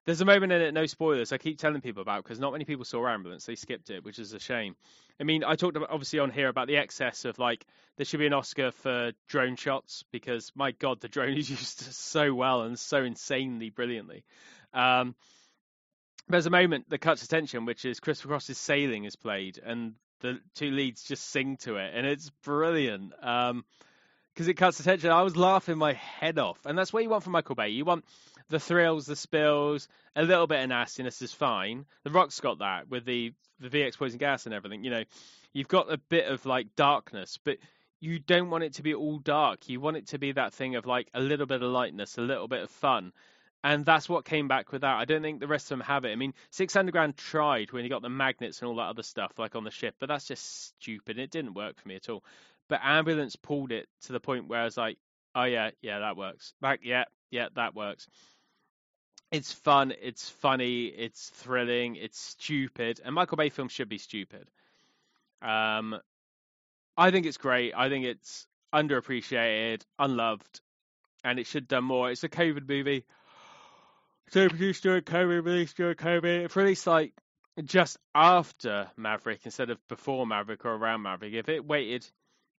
[0.06, 2.64] there's a moment in it, no spoilers, I keep telling people about because not many
[2.64, 3.44] people saw Ambulance.
[3.44, 4.74] They skipped it, which is a shame.
[5.20, 8.20] I mean, I talked about, obviously on here about the excess of like there should
[8.20, 12.62] be an Oscar for drone shots because my God, the drone is used so well
[12.62, 14.24] and so insanely brilliantly.
[14.72, 15.14] Um,
[16.28, 20.38] there's a moment that cuts attention, which is Christopher Cross's Sailing is played, and the
[20.54, 23.12] two leads just sing to it, and it's brilliant.
[23.22, 23.64] Um,
[24.32, 25.10] because it cuts attention.
[25.10, 27.70] I was laughing my head off, and that's what you want from Michael Bay.
[27.70, 28.04] You want
[28.50, 31.86] the thrills, the spills, a little bit of nastiness is fine.
[32.04, 34.84] The Rock's got that with the the VX poison gas and everything.
[34.84, 35.04] You know,
[35.52, 37.58] you've got a bit of like darkness, but
[38.00, 39.68] you don't want it to be all dark.
[39.68, 42.22] You want it to be that thing of like a little bit of lightness, a
[42.22, 43.12] little bit of fun.
[43.62, 44.96] And that's what came back with that.
[44.96, 46.12] I don't think the rest of them have it.
[46.12, 49.32] I mean, Six Underground tried when you got the magnets and all that other stuff,
[49.38, 51.18] like on the ship, but that's just stupid.
[51.18, 52.24] It didn't work for me at all.
[52.70, 54.96] But Ambulance pulled it to the point where I was like,
[55.34, 56.54] oh yeah, yeah, that works.
[56.62, 58.06] Like, yeah, yeah, that works
[59.32, 64.50] it's fun, it's funny, it's thrilling, it's stupid, and Michael Bay films should be stupid.
[65.40, 65.98] Um,
[66.96, 67.72] I think it's great.
[67.76, 70.60] I think it's underappreciated, unloved,
[71.24, 72.10] and it should have done more.
[72.10, 73.04] It's a COVID movie.
[74.30, 76.44] So produced during COVID, released during COVID.
[76.44, 77.12] It's released like
[77.64, 81.34] just after Maverick instead of before Maverick or around Maverick.
[81.34, 82.06] If it waited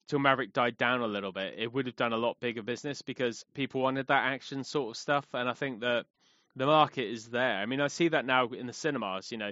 [0.08, 3.02] till Maverick died down a little bit, it would have done a lot bigger business
[3.02, 5.26] because people wanted that action sort of stuff.
[5.34, 6.06] And I think that
[6.56, 7.58] the market is there.
[7.58, 9.32] I mean, I see that now in the cinemas.
[9.32, 9.52] You know,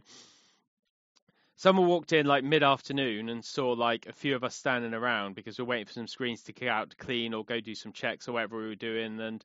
[1.55, 5.35] someone walked in like mid afternoon and saw like a few of us standing around
[5.35, 7.75] because we are waiting for some screens to get out to clean or go do
[7.75, 9.19] some checks or whatever we were doing.
[9.19, 9.43] And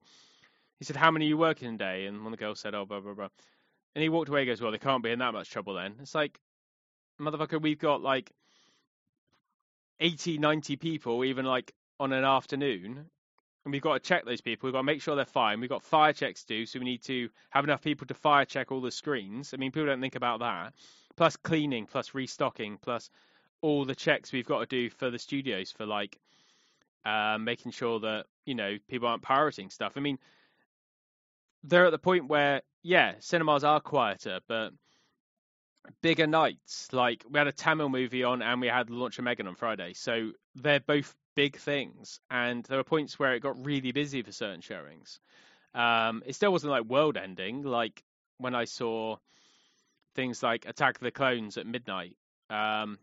[0.79, 2.07] he said, How many are you working a day?
[2.07, 3.29] And one of the girls said, Oh, blah, blah, blah.
[3.95, 5.95] And he walked away and goes, Well, they can't be in that much trouble then.
[6.01, 6.39] It's like,
[7.21, 8.33] motherfucker, we've got like
[10.01, 13.07] 80, 90 people, even like on an afternoon.
[13.65, 14.67] And we've got to check those people.
[14.67, 15.61] We've got to make sure they're fine.
[15.61, 18.45] We've got fire checks to do, so we need to have enough people to fire
[18.45, 19.55] check all the screens.
[19.55, 20.75] I mean, people don't think about that.
[21.17, 23.09] Plus cleaning, plus restocking, plus
[23.63, 26.19] all the checks we've got to do for the studios for like
[27.07, 29.95] uh, making sure that you know people aren't pirating stuff.
[29.97, 30.19] I mean,
[31.63, 34.73] they're at the point where yeah, cinemas are quieter, but
[36.03, 36.93] bigger nights.
[36.93, 39.55] Like we had a Tamil movie on, and we had the launch of Megan on
[39.55, 42.21] Friday, so they're both big things.
[42.31, 45.21] And there were points where it got really busy for certain showings.
[45.75, 48.03] Um, it still wasn't like world ending, like
[48.39, 49.17] when I saw
[50.15, 52.17] things like Attack of the Clones at midnight
[52.51, 52.99] um,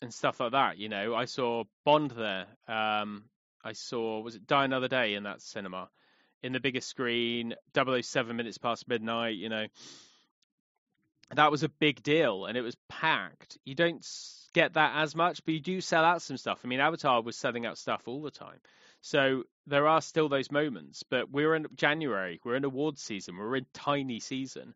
[0.00, 0.78] and stuff like that.
[0.78, 2.46] You know, I saw Bond there.
[2.66, 3.24] Um,
[3.64, 5.88] I saw was it Die Another Day in that cinema
[6.42, 7.54] in the biggest screen.
[7.74, 9.36] 007 minutes past midnight.
[9.36, 9.66] You know,
[11.34, 13.58] that was a big deal and it was packed.
[13.64, 14.04] You don't
[14.52, 16.60] get that as much, but you do sell out some stuff.
[16.64, 18.58] I mean, Avatar was selling out stuff all the time.
[19.00, 23.56] So there are still those moments, but we're in January, we're in awards season, we're
[23.56, 24.74] in tiny season.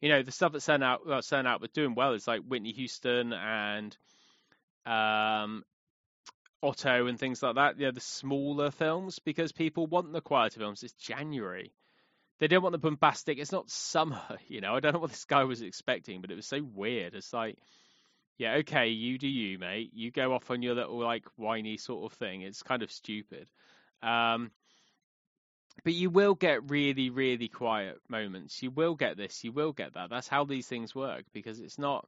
[0.00, 2.42] You know, the stuff that's selling out, well, selling out, but doing well is like
[2.42, 3.96] Whitney Houston and
[4.86, 5.64] um,
[6.62, 7.78] Otto and things like that.
[7.78, 10.82] Yeah, the smaller films because people want the quieter films.
[10.82, 11.72] It's January.
[12.40, 13.38] They don't want the bombastic.
[13.38, 14.74] It's not summer, you know.
[14.74, 17.14] I don't know what this guy was expecting, but it was so weird.
[17.14, 17.58] It's like,
[18.38, 19.90] yeah, okay, you do you, mate.
[19.92, 22.42] You go off on your little like whiny sort of thing.
[22.42, 23.48] It's kind of stupid.
[24.02, 24.52] Um,
[25.84, 28.62] but you will get really, really quiet moments.
[28.62, 29.42] You will get this.
[29.42, 30.10] You will get that.
[30.10, 32.06] That's how these things work because it's not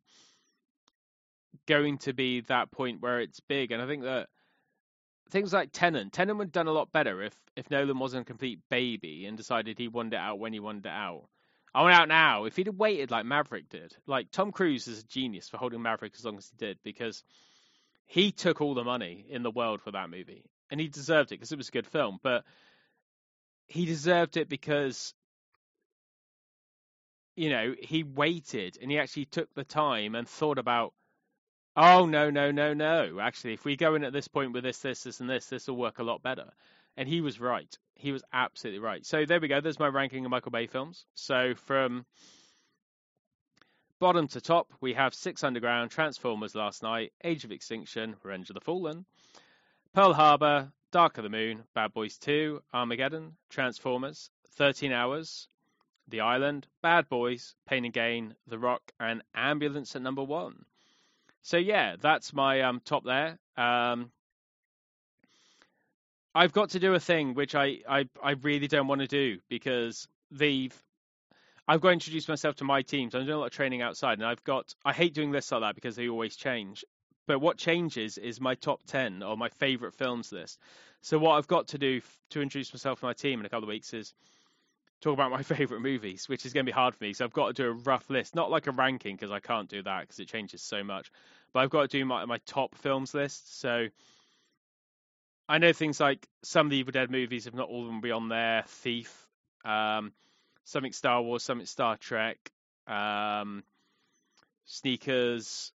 [1.67, 3.73] going to be that point where it's big.
[3.73, 4.29] And I think that
[5.31, 8.25] things like Tenet, Tenet would have done a lot better if if Nolan wasn't a
[8.25, 11.25] complete baby and decided he wanted it out when he wanted it out.
[11.75, 12.45] I want out now.
[12.45, 15.83] If he'd have waited like Maverick did, like Tom Cruise is a genius for holding
[15.83, 17.23] Maverick as long as he did because
[18.07, 21.37] he took all the money in the world for that movie and he deserved it
[21.37, 22.19] because it was a good film.
[22.23, 22.45] But
[23.69, 25.15] he deserved it because
[27.37, 30.93] you know he waited and he actually took the time and thought about
[31.77, 34.79] oh no no no no actually if we go in at this point with this
[34.81, 36.51] this this and this this will work a lot better
[36.97, 37.77] and he was right.
[37.95, 39.05] He was absolutely right.
[39.05, 39.61] So there we go.
[39.61, 41.05] There's my ranking of michael bay films.
[41.15, 42.05] So from
[43.99, 48.55] bottom to top we have six underground transformers last knight age of extinction revenge of
[48.55, 49.05] the fallen
[49.93, 55.49] pearl harbor dark of the moon bad boys 2 armageddon transformers 13 hours
[56.11, 60.65] the island bad boys pain and gain the rock and ambulance at number one.
[61.43, 63.39] So yeah, that's my um, top there.
[63.57, 64.11] Um,
[66.35, 69.41] I've got to do a thing which I, I, I really don't want to do
[69.49, 70.75] because they've
[71.67, 73.15] I've got to introduce myself to my teams.
[73.15, 75.61] I'm doing a lot of training outside, and I've got I hate doing lists like
[75.63, 76.85] that because they always change.
[77.27, 80.59] But what changes is my top ten or my favorite films list.
[81.03, 82.01] So what I've got to do
[82.31, 84.13] to introduce myself to my team in a couple of weeks is
[85.01, 87.13] talk about my favorite movies, which is going to be hard for me.
[87.13, 89.69] So I've got to do a rough list, not like a ranking because I can't
[89.69, 91.11] do that because it changes so much.
[91.53, 93.61] But I've got to do my my top films list.
[93.61, 93.89] So
[95.51, 98.01] I know things like some of the Evil Dead movies, if not all of them,
[98.01, 98.63] be on there.
[98.69, 99.27] Thief,
[99.65, 100.13] um,
[100.63, 102.39] something Star Wars, something Star Trek,
[102.87, 103.65] um,
[104.65, 105.73] sneakers,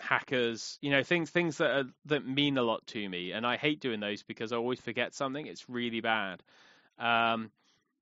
[0.00, 0.76] hackers.
[0.82, 3.78] You know, things things that are, that mean a lot to me, and I hate
[3.78, 5.46] doing those because I always forget something.
[5.46, 6.42] It's really bad.
[6.98, 7.52] Um,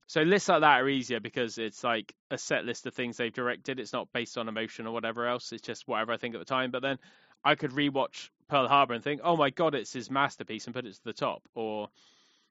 [0.07, 3.31] so lists like that are easier because it's like a set list of things they've
[3.31, 3.79] directed.
[3.79, 5.53] It's not based on emotion or whatever else.
[5.53, 6.71] It's just whatever I think at the time.
[6.71, 6.99] But then
[7.45, 10.87] I could rewatch Pearl Harbor and think, oh my god, it's his masterpiece, and put
[10.87, 11.43] it to the top.
[11.55, 11.89] Or,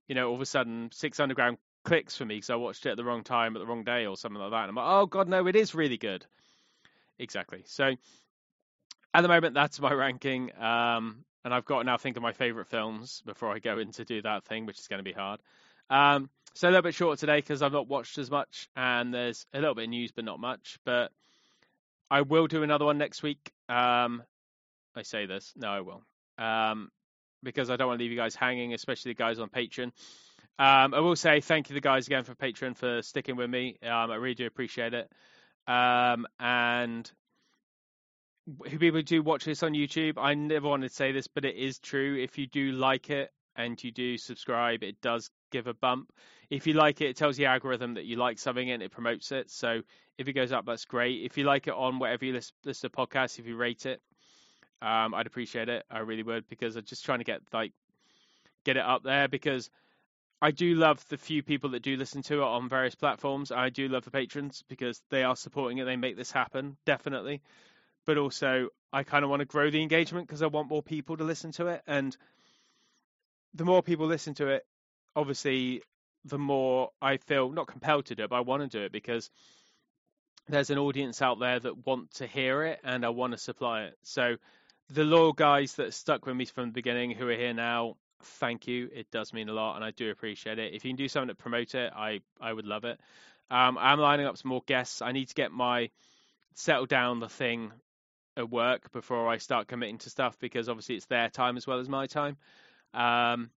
[0.07, 2.91] you know, all of a sudden, Six Underground clicks for me because I watched it
[2.91, 4.69] at the wrong time at the wrong day or something like that.
[4.69, 6.25] And I'm like, oh god, no, it is really good.
[7.19, 7.63] Exactly.
[7.65, 7.95] So
[9.13, 10.51] at the moment, that's my ranking.
[10.61, 13.91] Um, and I've got to now think of my favorite films before I go in
[13.93, 15.39] to do that thing, which is going to be hard.
[15.89, 19.45] Um, so a little bit shorter today because I've not watched as much, and there's
[19.53, 20.77] a little bit of news, but not much.
[20.85, 21.11] But
[22.11, 23.51] I will do another one next week.
[23.69, 24.23] Um,
[24.97, 26.03] I say this, no, I will,
[26.37, 26.89] um,
[27.43, 29.91] because I don't want to leave you guys hanging, especially the guys on Patreon.
[30.59, 33.77] Um, I will say thank you, the guys again for Patreon for sticking with me.
[33.83, 35.11] Um, I really do appreciate it.
[35.67, 37.09] Um, and
[38.69, 41.55] who people do watch this on YouTube, I never wanted to say this, but it
[41.55, 42.17] is true.
[42.17, 46.13] If you do like it, and you do subscribe, it does give a bump.
[46.49, 49.31] If you like it, it tells the algorithm that you like something and it promotes
[49.31, 49.49] it.
[49.49, 49.81] So
[50.17, 51.23] if it goes up, that's great.
[51.23, 54.01] If you like it on whatever you listen, listen to podcasts, if you rate it,
[54.81, 55.85] um, I'd appreciate it.
[55.89, 57.73] I really would because I'm just trying to get like
[58.63, 59.69] get it up there because
[60.41, 63.51] I do love the few people that do listen to it on various platforms.
[63.51, 65.85] I do love the patrons because they are supporting it.
[65.85, 67.41] They make this happen, definitely.
[68.05, 71.17] But also, I kind of want to grow the engagement because I want more people
[71.17, 71.81] to listen to it.
[71.87, 72.15] And
[73.55, 74.65] the more people listen to it,
[75.15, 75.81] obviously,
[76.23, 78.91] the more I feel not compelled to do it, but I want to do it
[78.91, 79.31] because
[80.47, 83.83] there's an audience out there that want to hear it and I want to supply
[83.83, 83.97] it.
[84.03, 84.37] So
[84.89, 88.67] the loyal guys that stuck with me from the beginning who are here now, thank
[88.67, 88.89] you.
[88.93, 90.73] It does mean a lot, and I do appreciate it.
[90.73, 92.99] If you can do something to promote it, I I would love it.
[93.49, 95.01] Um, I'm lining up some more guests.
[95.01, 95.89] I need to get my
[96.55, 97.71] settle down the thing
[98.35, 101.79] at work before I start committing to stuff because obviously it's their time as well
[101.79, 102.37] as my time.
[102.93, 103.49] Um,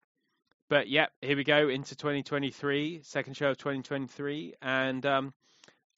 [0.68, 5.34] but yeah, here we go into 2023, second show of 2023, and um,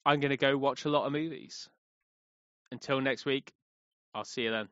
[0.05, 1.69] I'm going to go watch a lot of movies.
[2.71, 3.51] Until next week,
[4.13, 4.69] I'll see you then.